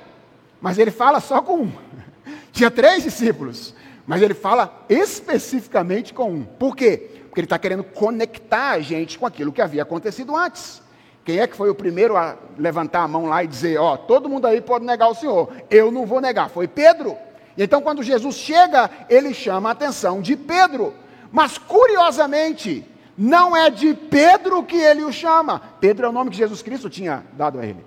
[0.61, 1.73] Mas ele fala só com um.
[2.53, 3.75] Tinha três discípulos,
[4.07, 6.45] mas ele fala especificamente com um.
[6.45, 7.11] Por quê?
[7.25, 10.83] Porque ele está querendo conectar a gente com aquilo que havia acontecido antes.
[11.25, 13.99] Quem é que foi o primeiro a levantar a mão lá e dizer: Ó, oh,
[13.99, 16.51] todo mundo aí pode negar o Senhor, eu não vou negar?
[16.51, 17.17] Foi Pedro.
[17.57, 20.95] Então, quando Jesus chega, ele chama a atenção de Pedro.
[21.31, 22.87] Mas, curiosamente,
[23.17, 25.61] não é de Pedro que ele o chama.
[25.81, 27.85] Pedro é o nome que Jesus Cristo tinha dado a ele.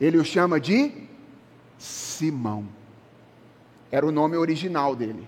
[0.00, 0.92] Ele o chama de
[1.78, 2.66] Simão.
[3.90, 5.26] Era o nome original dele.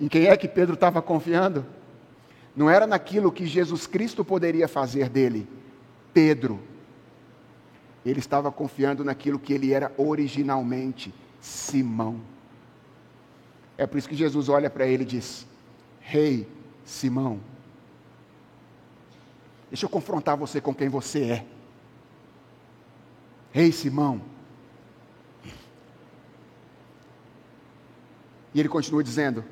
[0.00, 1.64] Em quem é que Pedro estava confiando?
[2.54, 5.48] Não era naquilo que Jesus Cristo poderia fazer dele.
[6.12, 6.60] Pedro.
[8.04, 12.20] Ele estava confiando naquilo que ele era originalmente, Simão.
[13.76, 15.46] É por isso que Jesus olha para ele e diz:
[16.00, 16.48] Rei hey,
[16.84, 17.40] Simão,
[19.76, 21.46] Deixa eu confrontar você com quem você é.
[23.54, 24.22] Ei, Simão.
[28.54, 29.44] E ele continua dizendo: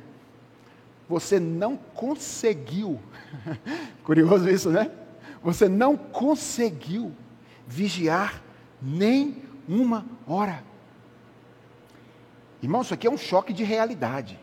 [1.10, 2.98] Você não conseguiu.
[4.02, 4.90] Curioso isso, né?
[5.42, 7.12] Você não conseguiu
[7.66, 8.42] vigiar
[8.80, 10.64] nem uma hora.
[12.62, 14.40] Irmão, isso aqui é um choque de realidade.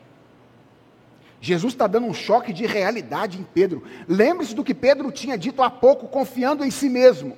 [1.41, 3.83] Jesus está dando um choque de realidade em Pedro.
[4.07, 7.35] Lembre-se do que Pedro tinha dito há pouco, confiando em si mesmo.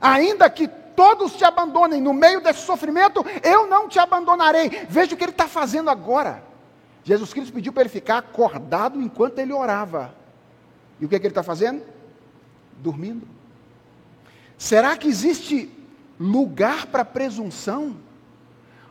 [0.00, 4.86] Ainda que todos te abandonem no meio desse sofrimento, eu não te abandonarei.
[4.88, 6.44] Veja o que ele está fazendo agora.
[7.02, 10.14] Jesus Cristo pediu para ele ficar acordado enquanto ele orava.
[11.00, 11.82] E o que, é que ele está fazendo?
[12.78, 13.26] Dormindo.
[14.56, 15.68] Será que existe
[16.20, 17.96] lugar para presunção?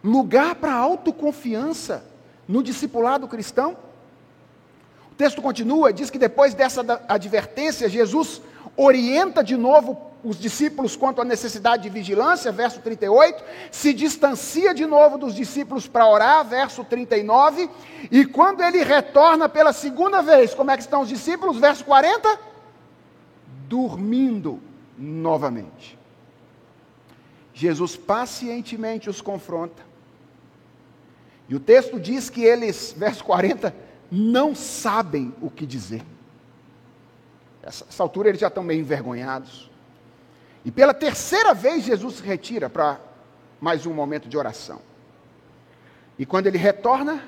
[0.03, 2.03] Lugar para autoconfiança
[2.45, 3.77] no discipulado cristão?
[5.21, 8.41] Texto continua, diz que depois dessa advertência, Jesus
[8.75, 14.83] orienta de novo os discípulos quanto à necessidade de vigilância, verso 38, se distancia de
[14.87, 17.69] novo dos discípulos para orar, verso 39,
[18.09, 21.57] e quando ele retorna pela segunda vez, como é que estão os discípulos?
[21.57, 22.39] Verso 40,
[23.67, 24.59] dormindo
[24.97, 25.99] novamente.
[27.53, 29.83] Jesus pacientemente os confronta.
[31.47, 36.03] E o texto diz que eles, verso 40, não sabem o que dizer.
[37.63, 39.69] Essa, essa altura eles já estão meio envergonhados.
[40.65, 42.99] E pela terceira vez Jesus se retira para
[43.59, 44.81] mais um momento de oração.
[46.19, 47.23] E quando ele retorna,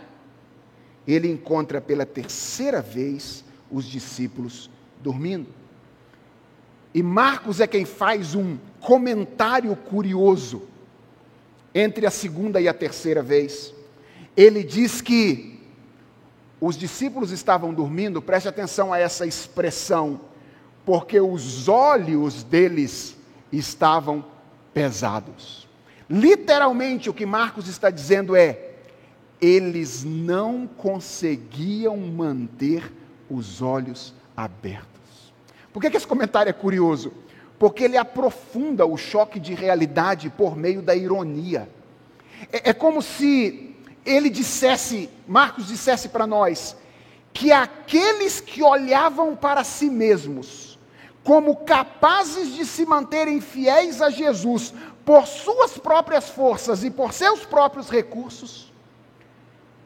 [1.07, 4.69] ele encontra pela terceira vez os discípulos
[5.01, 5.47] dormindo.
[6.93, 10.63] E Marcos é quem faz um comentário curioso
[11.73, 13.73] entre a segunda e a terceira vez.
[14.37, 15.52] Ele diz que
[16.65, 20.21] os discípulos estavam dormindo, preste atenção a essa expressão,
[20.85, 23.17] porque os olhos deles
[23.51, 24.23] estavam
[24.73, 25.67] pesados.
[26.09, 28.75] Literalmente, o que Marcos está dizendo é:
[29.41, 32.89] eles não conseguiam manter
[33.29, 35.33] os olhos abertos.
[35.73, 37.11] Por que, que esse comentário é curioso?
[37.59, 41.67] Porque ele aprofunda o choque de realidade por meio da ironia.
[42.49, 43.72] É, é como se
[44.05, 46.75] ele dissesse, Marcos dissesse para nós,
[47.31, 50.77] que aqueles que olhavam para si mesmos,
[51.23, 54.73] como capazes de se manterem fiéis a Jesus
[55.05, 58.71] por suas próprias forças e por seus próprios recursos,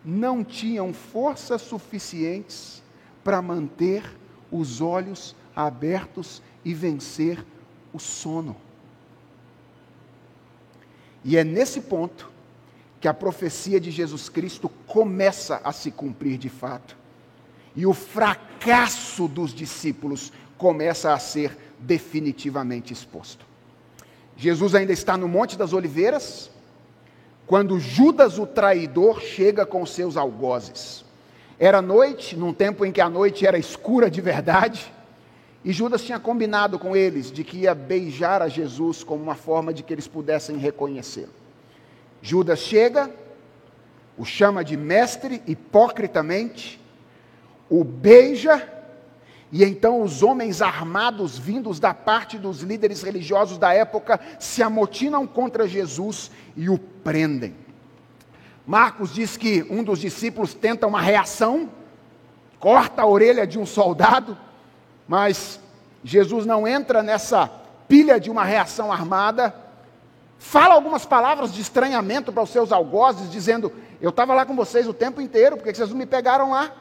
[0.04, 2.82] não tinham forças suficientes
[3.24, 4.04] para manter
[4.52, 7.46] os olhos abertos e vencer
[7.94, 8.56] o sono.
[11.24, 12.37] E é nesse ponto
[13.00, 16.96] que a profecia de Jesus Cristo começa a se cumprir de fato.
[17.76, 23.46] E o fracasso dos discípulos começa a ser definitivamente exposto.
[24.36, 26.50] Jesus ainda está no Monte das Oliveiras,
[27.46, 31.06] quando Judas, o traidor, chega com seus algozes.
[31.60, 34.92] Era noite, num tempo em que a noite era escura de verdade,
[35.64, 39.74] e Judas tinha combinado com eles de que ia beijar a Jesus como uma forma
[39.74, 41.37] de que eles pudessem reconhecê-lo.
[42.22, 43.10] Judas chega,
[44.18, 46.82] o chama de mestre hipocritamente,
[47.70, 48.68] o beija,
[49.52, 55.26] e então os homens armados vindos da parte dos líderes religiosos da época se amotinam
[55.26, 57.56] contra Jesus e o prendem.
[58.66, 61.70] Marcos diz que um dos discípulos tenta uma reação,
[62.60, 64.38] corta a orelha de um soldado,
[65.08, 65.60] mas
[66.04, 67.48] Jesus não entra nessa
[67.88, 69.56] pilha de uma reação armada.
[70.40, 74.88] Fala algumas palavras de estranhamento para os seus algozes, dizendo: Eu estava lá com vocês
[74.88, 76.72] o tempo inteiro, por que vocês não me pegaram lá?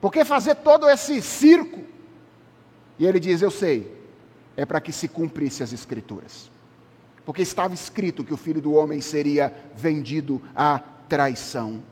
[0.00, 1.80] Por que fazer todo esse circo?
[2.98, 3.96] E ele diz: Eu sei,
[4.56, 6.50] é para que se cumprisse as Escrituras.
[7.24, 11.82] Porque estava escrito que o filho do homem seria vendido à traição.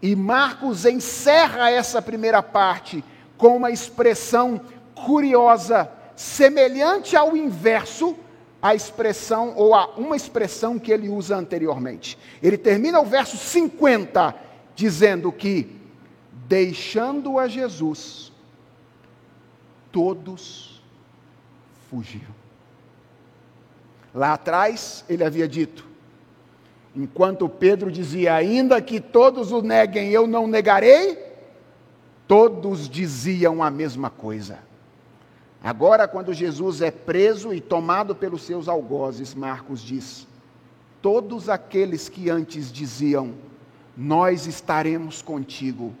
[0.00, 3.04] E Marcos encerra essa primeira parte
[3.36, 4.60] com uma expressão
[4.94, 8.16] curiosa, semelhante ao inverso,
[8.60, 12.18] a expressão ou a uma expressão que ele usa anteriormente.
[12.42, 14.34] Ele termina o verso 50
[14.74, 15.76] dizendo que
[16.48, 18.32] deixando a Jesus,
[19.90, 20.82] todos
[21.90, 22.34] fugiram.
[24.14, 25.86] Lá atrás ele havia dito:
[26.94, 31.18] enquanto Pedro dizia, ainda que todos o neguem, eu não negarei,
[32.26, 34.58] todos diziam a mesma coisa.
[35.62, 40.26] Agora, quando Jesus é preso e tomado pelos seus algozes, Marcos diz:
[41.02, 43.34] todos aqueles que antes diziam,
[43.96, 45.94] nós estaremos contigo,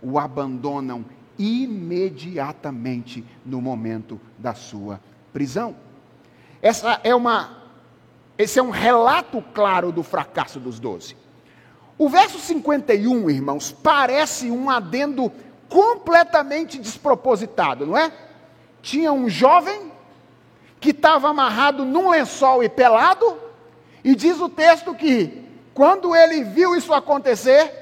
[0.00, 1.04] o abandonam
[1.38, 5.00] imediatamente no momento da sua
[5.32, 5.74] prisão.
[6.62, 7.58] Essa é uma,
[8.38, 11.16] esse é um relato claro do fracasso dos doze.
[11.98, 15.30] O verso 51, irmãos, parece um adendo
[15.68, 18.12] completamente despropositado, não é?
[18.84, 19.90] Tinha um jovem
[20.78, 23.38] que estava amarrado num lençol e pelado,
[24.04, 27.72] e diz o texto que, quando ele viu isso acontecer,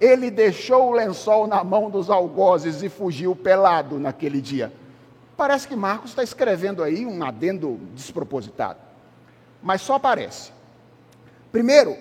[0.00, 4.72] ele deixou o lençol na mão dos algozes e fugiu pelado naquele dia.
[5.36, 8.78] Parece que Marcos está escrevendo aí um adendo despropositado,
[9.62, 10.52] mas só parece.
[11.52, 11.94] Primeiro,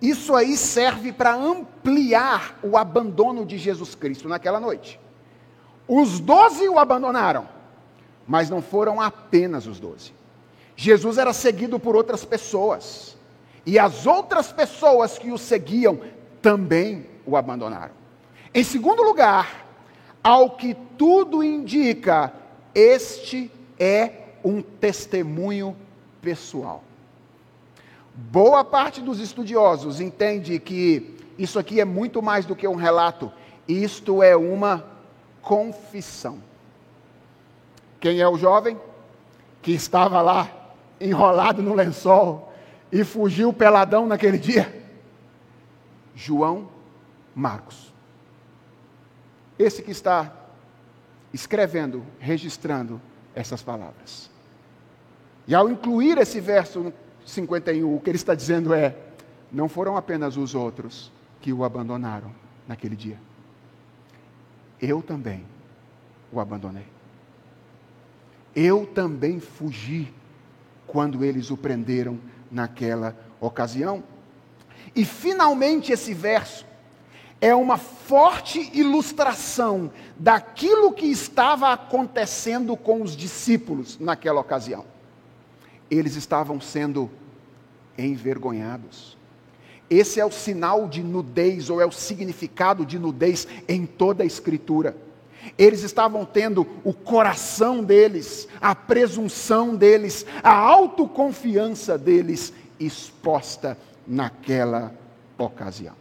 [0.00, 5.00] isso aí serve para ampliar o abandono de Jesus Cristo naquela noite.
[5.88, 7.61] Os doze o abandonaram.
[8.26, 10.12] Mas não foram apenas os doze.
[10.76, 13.16] Jesus era seguido por outras pessoas.
[13.64, 16.00] E as outras pessoas que o seguiam
[16.40, 17.94] também o abandonaram.
[18.54, 19.66] Em segundo lugar,
[20.22, 22.32] ao que tudo indica,
[22.74, 24.12] este é
[24.44, 25.76] um testemunho
[26.20, 26.82] pessoal.
[28.14, 33.32] Boa parte dos estudiosos entende que isso aqui é muito mais do que um relato,
[33.66, 34.84] isto é uma
[35.40, 36.38] confissão.
[38.02, 38.76] Quem é o jovem
[39.62, 40.50] que estava lá
[41.00, 42.52] enrolado no lençol
[42.90, 44.90] e fugiu peladão naquele dia?
[46.12, 46.68] João
[47.32, 47.94] Marcos.
[49.56, 50.32] Esse que está
[51.32, 53.00] escrevendo, registrando
[53.36, 54.28] essas palavras.
[55.46, 56.92] E ao incluir esse verso
[57.24, 58.96] 51, o que ele está dizendo é:
[59.52, 62.32] não foram apenas os outros que o abandonaram
[62.66, 63.18] naquele dia.
[64.80, 65.46] Eu também
[66.32, 67.01] o abandonei.
[68.54, 70.12] Eu também fugi
[70.86, 72.18] quando eles o prenderam
[72.50, 74.04] naquela ocasião.
[74.94, 76.66] E finalmente esse verso
[77.40, 84.84] é uma forte ilustração daquilo que estava acontecendo com os discípulos naquela ocasião.
[85.90, 87.10] Eles estavam sendo
[87.98, 89.16] envergonhados.
[89.90, 94.26] Esse é o sinal de nudez, ou é o significado de nudez em toda a
[94.26, 94.96] Escritura.
[95.58, 103.76] Eles estavam tendo o coração deles, a presunção deles, a autoconfiança deles exposta
[104.06, 104.92] naquela
[105.36, 105.94] ocasião.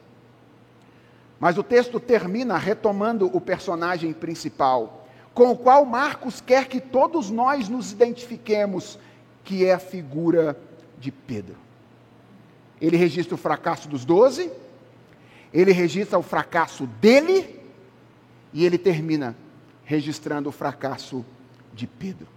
[1.39, 7.29] Mas o texto termina retomando o personagem principal, com o qual Marcos quer que todos
[7.29, 8.99] nós nos identifiquemos,
[9.43, 10.57] que é a figura
[10.99, 11.55] de Pedro.
[12.79, 14.51] Ele registra o fracasso dos doze,
[15.53, 17.59] ele registra o fracasso dele,
[18.53, 19.35] e ele termina
[19.83, 21.25] registrando o fracasso
[21.73, 22.27] de Pedro.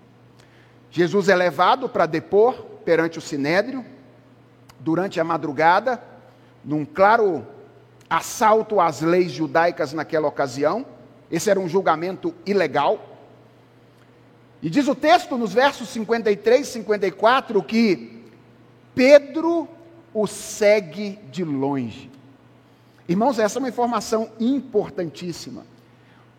[0.90, 2.54] Jesus é levado para depor
[2.84, 3.84] perante o sinédrio,
[4.78, 6.02] durante a madrugada,
[6.64, 7.46] num claro
[8.08, 10.86] assalto às leis judaicas naquela ocasião.
[11.30, 13.16] Esse era um julgamento ilegal.
[14.62, 18.24] E diz o texto nos versos 53 e 54 que
[18.94, 19.68] Pedro
[20.12, 22.10] o segue de longe.
[23.08, 25.66] Irmãos, essa é uma informação importantíssima,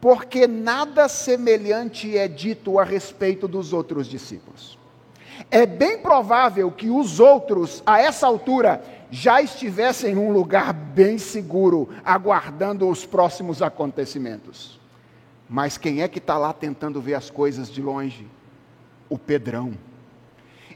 [0.05, 4.77] porque nada semelhante é dito a respeito dos outros discípulos.
[5.49, 11.17] É bem provável que os outros, a essa altura, já estivessem em um lugar bem
[11.17, 14.79] seguro, aguardando os próximos acontecimentos.
[15.49, 18.27] Mas quem é que está lá tentando ver as coisas de longe?
[19.09, 19.73] O Pedrão.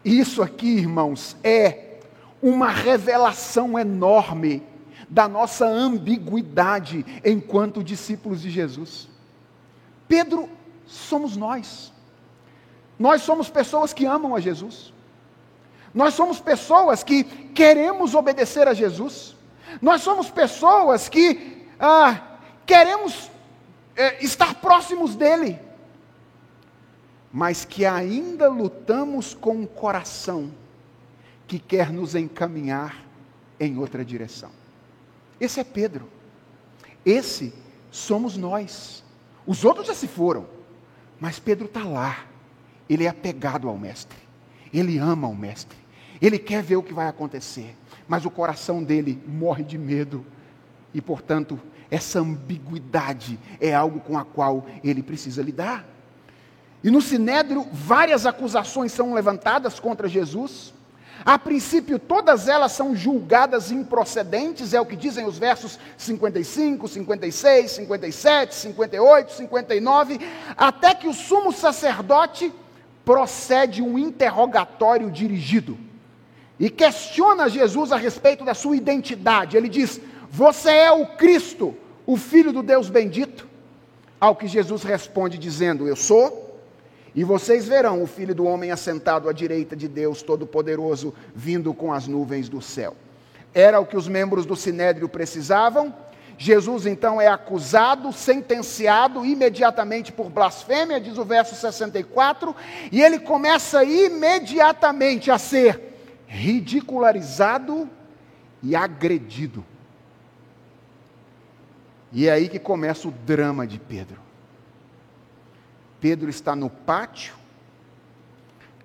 [0.04, 2.00] Isso aqui, irmãos, é
[2.42, 4.64] uma revelação enorme
[5.08, 9.08] da nossa ambiguidade enquanto discípulos de Jesus.
[10.10, 10.50] Pedro
[10.88, 11.94] somos nós.
[12.98, 14.92] Nós somos pessoas que amam a Jesus.
[15.94, 19.36] Nós somos pessoas que queremos obedecer a Jesus.
[19.82, 23.30] Nós somos pessoas que ah, queremos
[23.96, 25.60] é, estar próximos dEle.
[27.32, 30.52] Mas que ainda lutamos com um coração
[31.48, 33.06] que quer nos encaminhar
[33.60, 34.50] em outra direção.
[35.40, 36.10] Esse é Pedro.
[37.06, 37.54] Esse
[37.92, 39.04] somos nós.
[39.50, 40.46] Os outros já se foram,
[41.20, 42.30] mas Pedro está lá
[42.90, 44.18] ele é apegado ao Mestre,
[44.74, 45.78] ele ama o Mestre,
[46.20, 47.78] ele quer ver o que vai acontecer,
[48.08, 50.26] mas o coração dele morre de medo,
[50.92, 51.60] e portanto,
[51.92, 55.86] essa ambiguidade é algo com a qual ele precisa lidar.
[56.84, 60.74] E no Sinédrio, várias acusações são levantadas contra Jesus.
[61.26, 67.72] A princípio, todas elas são julgadas improcedentes, é o que dizem os versos 55, 56,
[67.72, 70.20] 57, 58, 59,
[70.58, 72.54] até que o sumo sacerdote
[73.04, 75.78] procede um interrogatório dirigido
[76.60, 79.56] e questiona Jesus a respeito da sua identidade.
[79.56, 80.00] Ele diz:
[80.30, 83.48] Você é o Cristo, o Filho do Deus bendito?
[84.20, 86.49] Ao que Jesus responde, dizendo: Eu sou.
[87.16, 91.92] E vocês verão o Filho do Homem assentado à direita de Deus Todo-Poderoso, vindo com
[91.92, 92.96] as nuvens do céu.
[93.54, 95.94] Era o que os membros do sinédrio precisavam,
[96.40, 102.56] Jesus então é acusado, sentenciado imediatamente por blasfêmia, diz o verso 64,
[102.94, 105.82] e ele começa imediatamente a ser
[106.26, 107.90] ridicularizado
[108.64, 109.66] e agredido.
[112.14, 114.29] E é aí que começa o drama de Pedro.
[116.00, 117.36] Pedro está no pátio,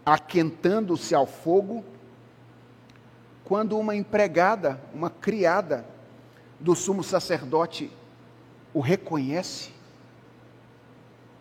[0.04, 1.84] aquentando-se ao fogo,
[3.44, 5.86] quando uma empregada, uma criada,
[6.58, 7.90] do sumo sacerdote
[8.72, 9.70] o reconhece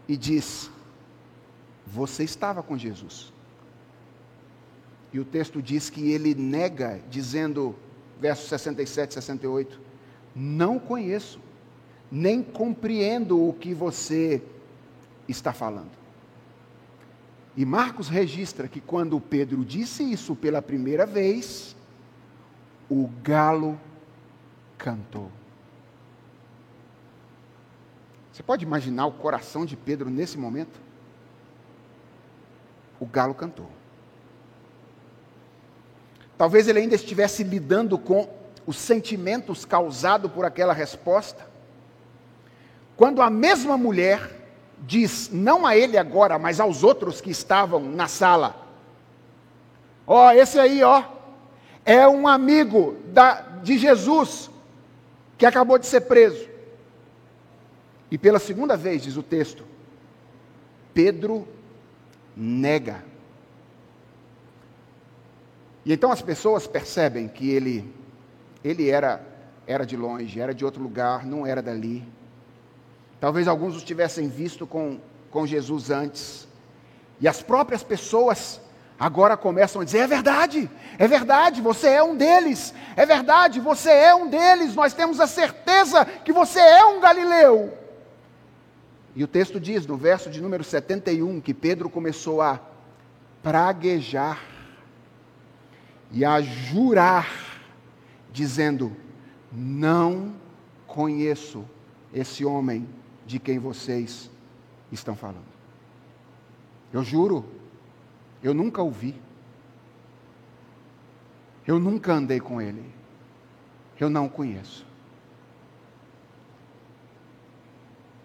[0.08, 0.70] e diz:
[1.88, 3.32] Você estava com Jesus.
[5.14, 7.76] E o texto diz que ele nega, dizendo,
[8.20, 9.80] versos 67 e 68,
[10.36, 11.40] não conheço,
[12.12, 14.42] nem compreendo o que você
[15.28, 15.92] está falando.
[17.56, 21.76] E Marcos registra que quando Pedro disse isso pela primeira vez,
[22.90, 23.80] o galo
[24.78, 25.32] cantou.
[28.32, 30.82] Você pode imaginar o coração de Pedro nesse momento?
[33.00, 33.70] O galo cantou.
[36.36, 38.28] Talvez ele ainda estivesse lidando com
[38.66, 41.48] os sentimentos causados por aquela resposta.
[42.98, 44.43] Quando a mesma mulher
[44.86, 48.56] diz, não a ele agora, mas aos outros que estavam na sala:
[50.06, 51.04] Ó, oh, esse aí, ó,
[51.86, 54.50] é um amigo da, de Jesus,
[55.38, 56.50] que acabou de ser preso.
[58.12, 59.66] E pela segunda vez, diz o texto,
[60.94, 61.48] Pedro
[62.36, 63.04] nega.
[65.86, 67.92] E então as pessoas percebem que ele,
[68.64, 69.26] ele era,
[69.66, 72.06] era de longe, era de outro lugar, não era dali.
[73.24, 75.00] Talvez alguns os tivessem visto com,
[75.32, 76.46] com Jesus antes.
[77.22, 78.60] E as próprias pessoas
[79.00, 80.70] agora começam a dizer: é verdade,
[81.00, 85.26] é verdade, você é um deles, é verdade, você é um deles, nós temos a
[85.26, 87.78] certeza que você é um galileu.
[89.16, 92.60] E o texto diz, no verso de número 71, que Pedro começou a
[93.42, 94.44] praguejar
[96.12, 97.32] e a jurar,
[98.34, 98.94] dizendo:
[99.50, 100.36] Não
[100.86, 101.64] conheço
[102.14, 102.86] esse homem
[103.26, 104.30] de quem vocês
[104.92, 105.54] estão falando.
[106.92, 107.46] Eu juro,
[108.42, 109.16] eu nunca ouvi.
[111.66, 112.84] Eu nunca andei com ele.
[114.00, 114.86] Eu não conheço.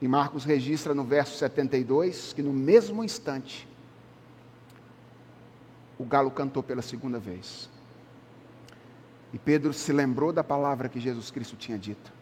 [0.01, 3.67] E Marcos registra no verso 72 que no mesmo instante
[5.99, 7.69] o galo cantou pela segunda vez.
[9.33, 12.18] E Pedro se lembrou da palavra que Jesus Cristo tinha dito.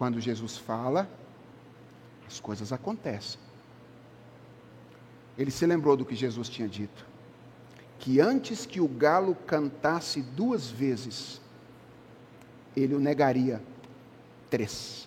[0.00, 1.06] Quando Jesus fala,
[2.26, 3.38] as coisas acontecem.
[5.36, 7.06] Ele se lembrou do que Jesus tinha dito:
[7.98, 11.38] que antes que o galo cantasse duas vezes,
[12.74, 13.62] ele o negaria
[14.48, 15.06] três.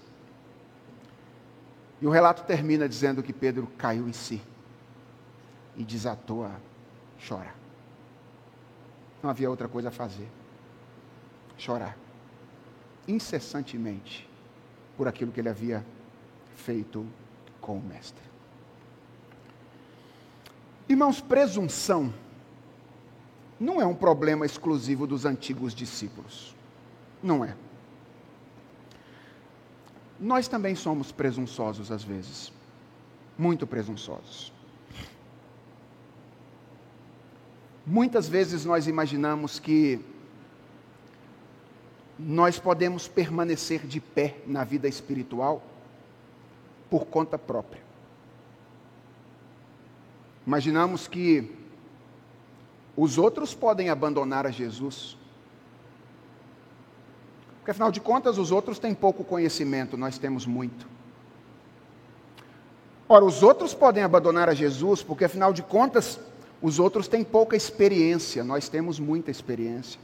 [2.00, 4.40] E o relato termina dizendo que Pedro caiu em si
[5.76, 6.56] e desatou a
[7.18, 7.56] chorar.
[9.24, 10.30] Não havia outra coisa a fazer.
[11.58, 11.98] Chorar.
[13.08, 14.32] Incessantemente
[14.98, 15.86] por aquilo que ele havia
[16.56, 17.06] feito
[17.60, 18.24] com o Mestre.
[20.88, 22.14] Irmãos, presunção
[23.60, 26.56] não é um problema exclusivo dos antigos discípulos.
[27.22, 27.56] Não é
[30.24, 32.52] nós também somos presunçosos às vezes.
[33.38, 34.54] Muito presunçosos.
[37.86, 40.00] Muitas vezes nós imaginamos que
[42.26, 45.62] nós podemos permanecer de pé na vida espiritual
[46.90, 47.82] por conta própria.
[50.46, 51.52] Imaginamos que
[52.96, 55.18] os outros podem abandonar a Jesus
[57.64, 60.86] porque afinal de contas, os outros têm pouco conhecimento, nós temos muito.
[63.08, 66.20] Ora, os outros podem abandonar a Jesus, porque afinal de contas,
[66.62, 69.98] os outros têm pouca experiência, nós temos muita experiência.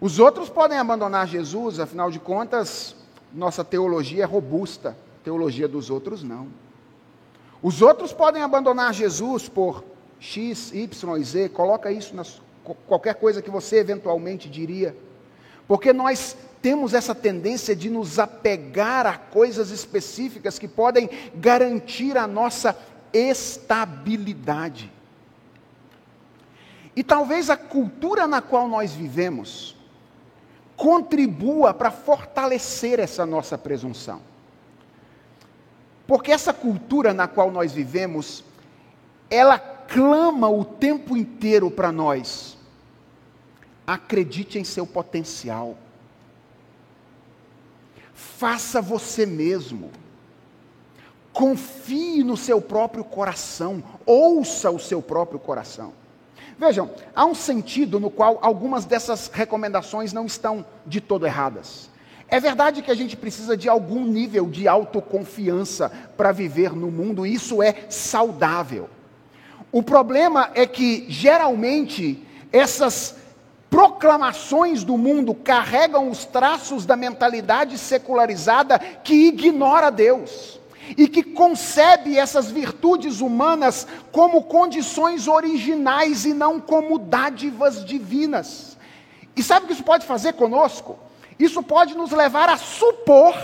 [0.00, 2.96] Os outros podem abandonar Jesus, afinal de contas,
[3.34, 6.48] nossa teologia é robusta, teologia dos outros não.
[7.62, 9.84] Os outros podem abandonar Jesus por
[10.18, 12.24] X, Y e Z, coloca isso na
[12.86, 14.96] qualquer coisa que você eventualmente diria.
[15.68, 22.26] Porque nós temos essa tendência de nos apegar a coisas específicas que podem garantir a
[22.26, 22.74] nossa
[23.12, 24.90] estabilidade.
[26.96, 29.78] E talvez a cultura na qual nós vivemos
[30.80, 34.22] contribua para fortalecer essa nossa presunção.
[36.06, 38.42] Porque essa cultura na qual nós vivemos,
[39.28, 42.58] ela clama o tempo inteiro para nós
[43.90, 45.76] Acredite em seu potencial.
[48.14, 49.90] Faça você mesmo.
[51.32, 53.82] Confie no seu próprio coração.
[54.06, 55.92] Ouça o seu próprio coração.
[56.60, 61.88] Vejam, há um sentido no qual algumas dessas recomendações não estão de todo erradas.
[62.28, 67.24] É verdade que a gente precisa de algum nível de autoconfiança para viver no mundo,
[67.24, 68.90] e isso é saudável.
[69.72, 73.16] O problema é que, geralmente, essas
[73.70, 80.59] proclamações do mundo carregam os traços da mentalidade secularizada que ignora Deus
[80.96, 88.76] e que concebe essas virtudes humanas como condições originais e não como dádivas divinas.
[89.36, 90.98] E sabe o que isso pode fazer conosco?
[91.38, 93.34] Isso pode nos levar a supor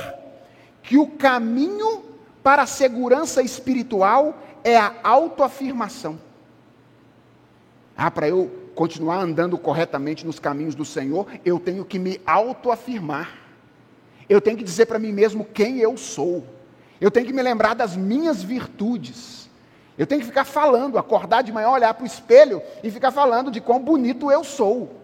[0.82, 2.04] que o caminho
[2.42, 6.18] para a segurança espiritual é a autoafirmação.
[7.96, 13.30] Ah, para eu continuar andando corretamente nos caminhos do Senhor, eu tenho que me autoafirmar.
[14.28, 16.46] Eu tenho que dizer para mim mesmo quem eu sou.
[17.00, 19.48] Eu tenho que me lembrar das minhas virtudes.
[19.98, 23.50] Eu tenho que ficar falando, acordar de manhã, olhar para o espelho e ficar falando
[23.50, 25.00] de quão bonito eu sou.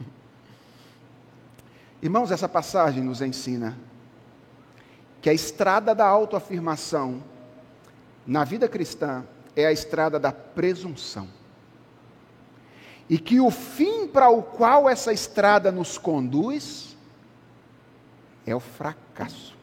[2.02, 3.76] Irmãos, essa passagem nos ensina
[5.20, 7.22] que a estrada da autoafirmação
[8.26, 9.24] na vida cristã
[9.54, 11.28] é a estrada da presunção
[13.08, 16.96] e que o fim para o qual essa estrada nos conduz
[18.46, 19.59] é o fracasso.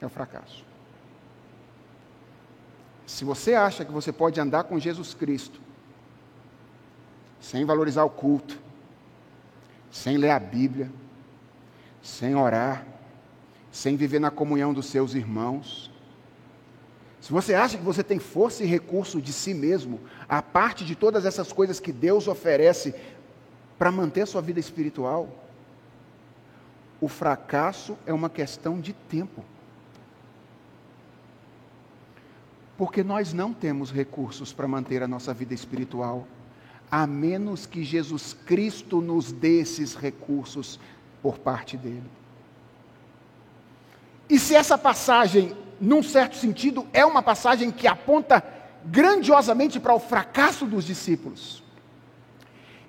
[0.00, 0.64] É o fracasso.
[3.06, 5.60] Se você acha que você pode andar com Jesus Cristo
[7.40, 8.58] sem valorizar o culto,
[9.90, 10.90] sem ler a Bíblia,
[12.02, 12.86] sem orar,
[13.72, 15.90] sem viver na comunhão dos seus irmãos,
[17.20, 20.94] se você acha que você tem força e recurso de si mesmo, a parte de
[20.94, 22.94] todas essas coisas que Deus oferece
[23.78, 25.28] para manter a sua vida espiritual,
[27.00, 29.44] o fracasso é uma questão de tempo.
[32.80, 36.26] Porque nós não temos recursos para manter a nossa vida espiritual.
[36.90, 40.80] a menos que Jesus Cristo nos dê esses recursos
[41.22, 42.10] por parte dele.
[44.28, 48.42] E se essa passagem, num certo sentido, é uma passagem que aponta
[48.84, 51.62] grandiosamente para o fracasso dos discípulos,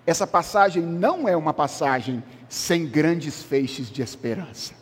[0.07, 4.80] essa passagem não é uma passagem sem grandes feixes de esperança.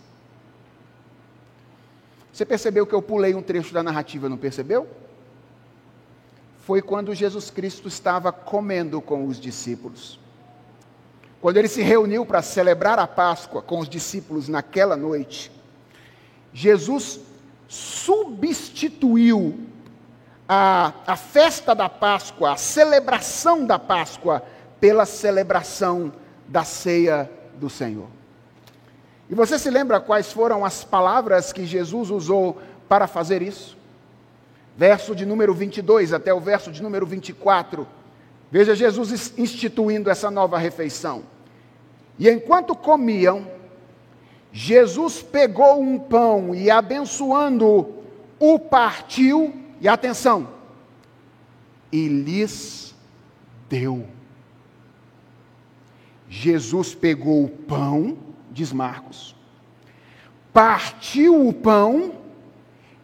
[2.39, 4.87] Você percebeu que eu pulei um trecho da narrativa, não percebeu?
[6.61, 10.17] Foi quando Jesus Cristo estava comendo com os discípulos.
[11.41, 15.51] Quando ele se reuniu para celebrar a Páscoa com os discípulos naquela noite,
[16.53, 17.19] Jesus
[17.67, 19.59] substituiu
[20.47, 24.43] a, a festa da Páscoa, a celebração da Páscoa,
[24.79, 26.13] pela celebração
[26.47, 28.07] da ceia do Senhor.
[29.29, 33.77] E você se lembra quais foram as palavras que Jesus usou para fazer isso?
[34.75, 37.87] Verso de número 22 até o verso de número 24.
[38.51, 41.23] Veja Jesus instituindo essa nova refeição.
[42.17, 43.47] E enquanto comiam,
[44.51, 47.93] Jesus pegou um pão e, abençoando,
[48.39, 50.47] o partiu, e atenção,
[51.91, 52.95] e lhes
[53.69, 54.05] deu.
[56.27, 58.17] Jesus pegou o pão,
[58.59, 59.33] diz Marcos,
[60.51, 62.13] partiu o pão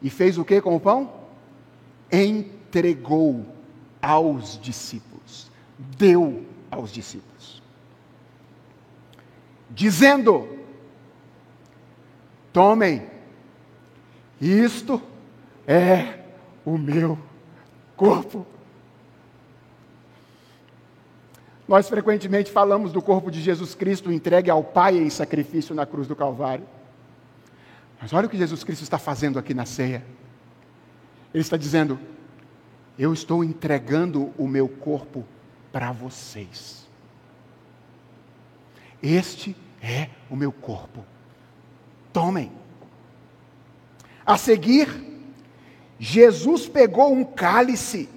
[0.01, 1.13] e fez o que com o pão?
[2.11, 3.45] Entregou
[4.01, 5.49] aos discípulos,
[5.97, 7.63] deu aos discípulos,
[9.69, 10.45] dizendo:
[12.51, 13.09] Tomem,
[14.41, 15.01] isto
[15.65, 16.19] é
[16.65, 17.17] o meu
[17.95, 18.45] corpo.
[21.67, 26.07] Nós frequentemente falamos do corpo de Jesus Cristo entregue ao Pai em sacrifício na cruz
[26.07, 26.65] do Calvário.
[27.99, 30.05] Mas olha o que Jesus Cristo está fazendo aqui na ceia.
[31.33, 31.99] Ele está dizendo:
[32.99, 35.25] Eu estou entregando o meu corpo
[35.71, 36.87] para vocês.
[39.01, 41.03] Este é o meu corpo.
[42.13, 42.51] Tomem.
[44.25, 44.87] A seguir,
[45.99, 48.09] Jesus pegou um cálice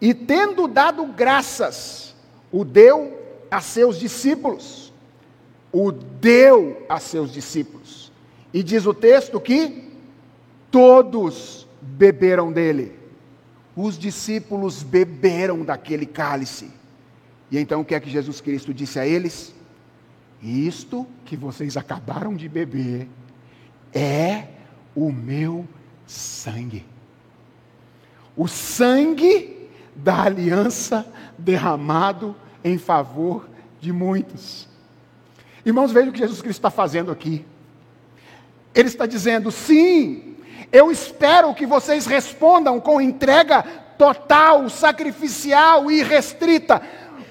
[0.00, 2.09] e, tendo dado graças,
[2.52, 3.18] o deu
[3.50, 4.92] a seus discípulos.
[5.72, 8.10] O deu a seus discípulos.
[8.52, 9.88] E diz o texto que
[10.70, 12.98] todos beberam dele.
[13.76, 16.70] Os discípulos beberam daquele cálice.
[17.50, 19.54] E então o que é que Jesus Cristo disse a eles?
[20.42, 23.08] Isto que vocês acabaram de beber
[23.92, 24.48] é
[24.94, 25.66] o meu
[26.06, 26.84] sangue.
[28.36, 29.59] O sangue
[29.94, 33.48] da aliança derramado em favor
[33.80, 34.68] de muitos.
[35.64, 37.44] Irmãos, vejam o que Jesus Cristo está fazendo aqui.
[38.74, 40.36] Ele está dizendo: sim,
[40.72, 43.62] eu espero que vocês respondam com entrega
[43.98, 46.80] total, sacrificial e restrita,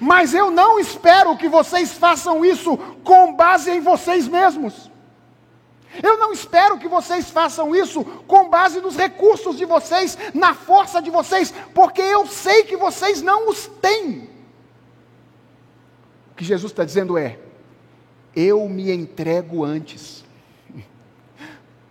[0.00, 4.89] mas eu não espero que vocês façam isso com base em vocês mesmos.
[6.02, 11.02] Eu não espero que vocês façam isso com base nos recursos de vocês, na força
[11.02, 14.30] de vocês, porque eu sei que vocês não os têm.
[16.30, 17.38] O que Jesus está dizendo é:
[18.34, 20.24] eu me entrego antes,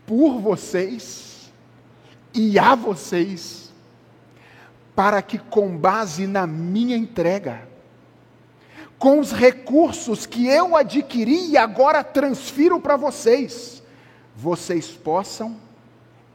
[0.07, 1.51] por vocês
[2.33, 3.69] e a vocês,
[4.95, 7.67] para que com base na minha entrega,
[8.97, 13.78] com os recursos que eu adquiri e agora transfiro para vocês,
[14.41, 15.57] vocês possam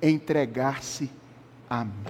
[0.02, 1.10] entregar-se
[1.70, 2.04] a mim.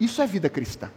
[0.00, 0.90] Isso é vida cristã.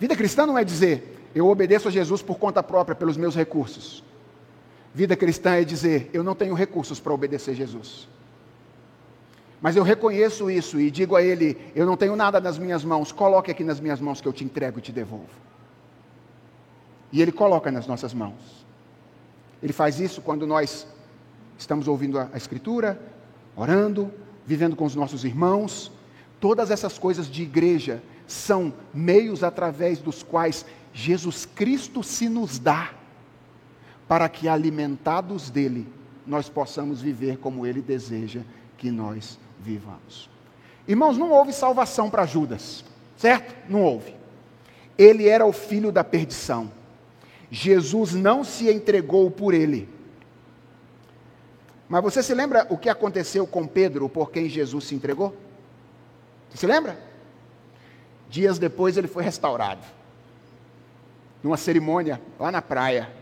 [0.00, 4.02] Vida cristã não é dizer, eu obedeço a Jesus por conta própria, pelos meus recursos.
[4.92, 8.08] Vida cristã é dizer, eu não tenho recursos para obedecer Jesus.
[9.62, 13.12] Mas eu reconheço isso e digo a Ele: eu não tenho nada nas minhas mãos,
[13.12, 15.30] coloque aqui nas minhas mãos que eu te entrego e te devolvo.
[17.12, 18.63] E Ele coloca nas nossas mãos.
[19.64, 20.86] Ele faz isso quando nós
[21.56, 23.00] estamos ouvindo a, Escritura,
[23.56, 24.12] orando,
[24.44, 25.90] vivendo com os nossos irmãos.
[26.38, 32.92] Todas essas coisas de igreja são meios através dos quais Jesus Cristo se nos dá,
[34.06, 35.88] para que, alimentados dele,
[36.26, 38.42] nós possamos viver como ele deseja
[38.76, 40.28] que nós vivamos.
[40.86, 42.84] Irmãos, não houve salvação para Judas,
[43.16, 43.54] certo?
[43.66, 44.14] Não houve.
[44.98, 46.70] Ele era o filho da perdição.
[47.50, 49.88] Jesus não se entregou por ele.
[51.88, 55.36] Mas você se lembra o que aconteceu com Pedro por quem Jesus se entregou?
[56.50, 56.98] Você se lembra?
[58.28, 59.84] Dias depois ele foi restaurado.
[61.42, 63.12] Numa cerimônia lá na praia.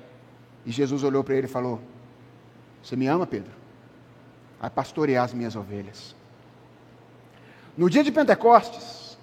[0.65, 1.81] E Jesus olhou para ele e falou:
[2.83, 3.51] Você me ama, Pedro?
[4.61, 6.15] Vai pastorear as minhas ovelhas.
[7.77, 9.19] No dia de Pentecostes,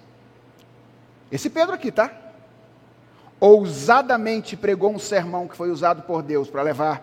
[1.32, 2.29] Esse Pedro aqui, tá?
[3.40, 7.02] Ousadamente pregou um sermão que foi usado por Deus para levar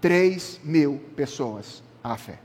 [0.00, 2.40] 3 mil pessoas à fé.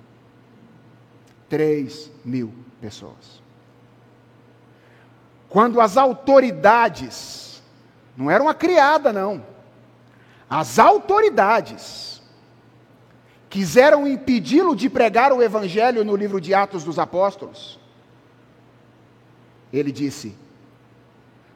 [1.49, 3.41] 3 mil pessoas.
[5.49, 7.61] Quando as autoridades,
[8.15, 9.43] não era uma criada, não,
[10.49, 12.21] as autoridades
[13.49, 17.79] quiseram impedi-lo de pregar o evangelho no livro de Atos dos Apóstolos,
[19.73, 20.37] ele disse: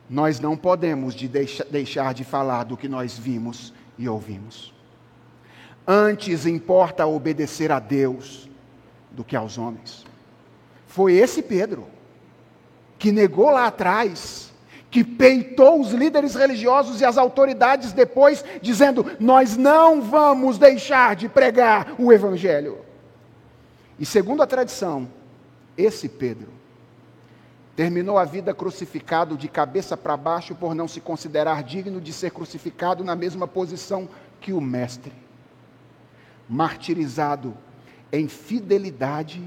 [0.10, 4.74] Nós não podemos de deixar de falar do que nós vimos e ouvimos.
[5.88, 8.49] Antes importa obedecer a Deus
[9.12, 10.06] do que aos homens.
[10.88, 11.88] Foi esse Pedro
[12.97, 14.53] que negou lá atrás,
[14.89, 21.28] que peitou os líderes religiosos e as autoridades depois, dizendo: Nós não vamos deixar de
[21.28, 22.80] pregar o Evangelho.
[23.99, 25.08] E segundo a tradição,
[25.78, 26.55] esse Pedro
[27.76, 32.32] terminou a vida crucificado de cabeça para baixo por não se considerar digno de ser
[32.32, 34.08] crucificado na mesma posição
[34.40, 35.12] que o Mestre,
[36.48, 37.56] martirizado
[38.12, 39.44] em fidelidade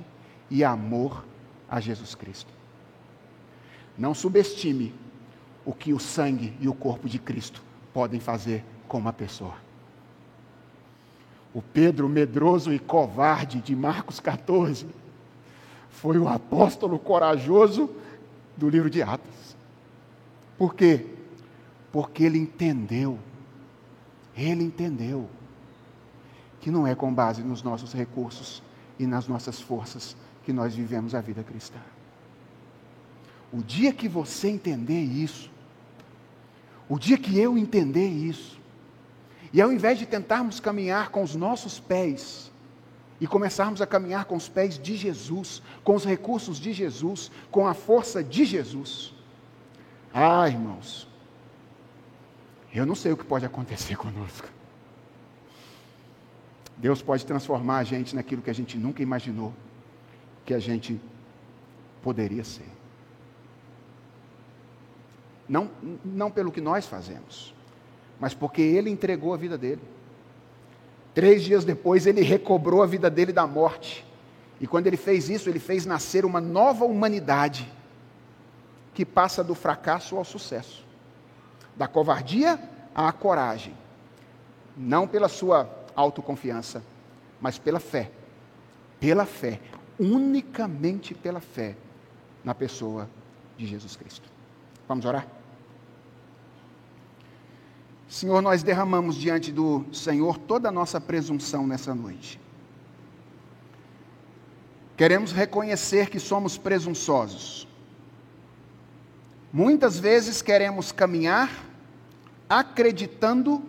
[0.51, 1.25] e amor
[1.71, 2.53] a Jesus Cristo.
[3.97, 4.95] Não subestime
[5.65, 7.63] o que o sangue e o corpo de Cristo
[7.95, 9.55] podem fazer com uma pessoa.
[11.55, 14.87] O Pedro medroso e covarde de Marcos 14
[15.91, 17.91] foi o apóstolo corajoso
[18.59, 19.57] do livro de Atos.
[20.59, 21.07] Por quê?
[21.93, 23.19] Porque ele entendeu,
[24.37, 25.31] ele entendeu,
[26.61, 28.63] que não é com base nos nossos recursos
[28.99, 31.79] e nas nossas forças que nós vivemos a vida cristã.
[33.53, 35.51] O dia que você entender isso,
[36.89, 38.59] o dia que eu entender isso,
[39.53, 42.51] e ao invés de tentarmos caminhar com os nossos pés,
[43.21, 47.67] e começarmos a caminhar com os pés de Jesus, com os recursos de Jesus, com
[47.67, 49.13] a força de Jesus.
[50.13, 51.09] Ah, irmãos,
[52.73, 54.49] eu não sei o que pode acontecer conosco.
[56.77, 59.53] Deus pode transformar a gente naquilo que a gente nunca imaginou
[60.47, 61.01] que a gente
[62.03, 62.69] poderia ser.
[65.49, 65.71] Não,
[66.05, 67.55] não pelo que nós fazemos,
[68.21, 69.83] mas porque Ele entregou a vida dele.
[71.19, 74.07] Três dias depois, ele recobrou a vida dele da morte.
[74.61, 77.69] E quando ele fez isso, ele fez nascer uma nova humanidade
[78.95, 80.85] que passa do fracasso ao sucesso,
[81.77, 82.57] da covardia
[82.95, 83.75] à coragem,
[84.77, 86.85] não pela sua autoconfiança,
[87.41, 88.13] mas pela fé.
[89.01, 89.61] Pela fé,
[89.99, 91.75] unicamente pela fé
[92.45, 93.11] na pessoa
[93.57, 94.31] de Jesus Cristo.
[94.87, 95.27] Vamos orar?
[98.09, 102.41] Senhor, nós derramamos diante do Senhor toda a nossa presunção nessa noite.
[104.97, 107.69] Queremos reconhecer que somos presunçosos.
[109.53, 111.67] Muitas vezes queremos caminhar
[112.49, 113.63] acreditando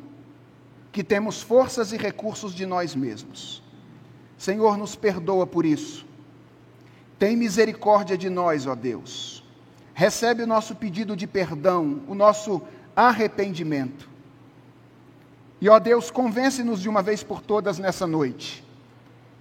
[0.91, 3.61] que temos forças e recursos de nós mesmos.
[4.37, 6.05] Senhor, nos perdoa por isso.
[7.19, 9.43] Tem misericórdia de nós, ó Deus.
[9.93, 12.61] Recebe o nosso pedido de perdão, o nosso
[12.95, 14.09] arrependimento.
[15.62, 18.64] E ó Deus, convence-nos de uma vez por todas nessa noite,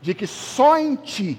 [0.03, 1.39] de que só em Ti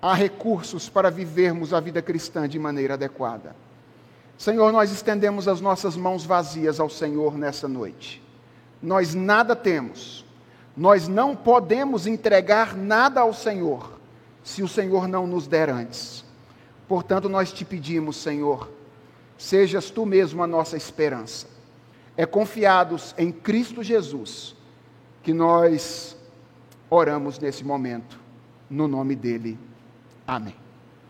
[0.00, 3.54] há recursos para vivermos a vida cristã de maneira adequada.
[4.38, 8.22] Senhor, nós estendemos as nossas mãos vazias ao Senhor nessa noite.
[8.82, 10.24] Nós nada temos,
[10.76, 13.98] nós não podemos entregar nada ao Senhor,
[14.42, 16.24] se o Senhor não nos der antes.
[16.88, 18.70] Portanto, nós te pedimos, Senhor,
[19.36, 21.55] sejas tu mesmo a nossa esperança
[22.16, 24.56] é confiados em Cristo Jesus
[25.22, 26.16] que nós
[26.88, 28.18] oramos nesse momento,
[28.70, 29.58] no nome dele.
[30.26, 30.65] Amém.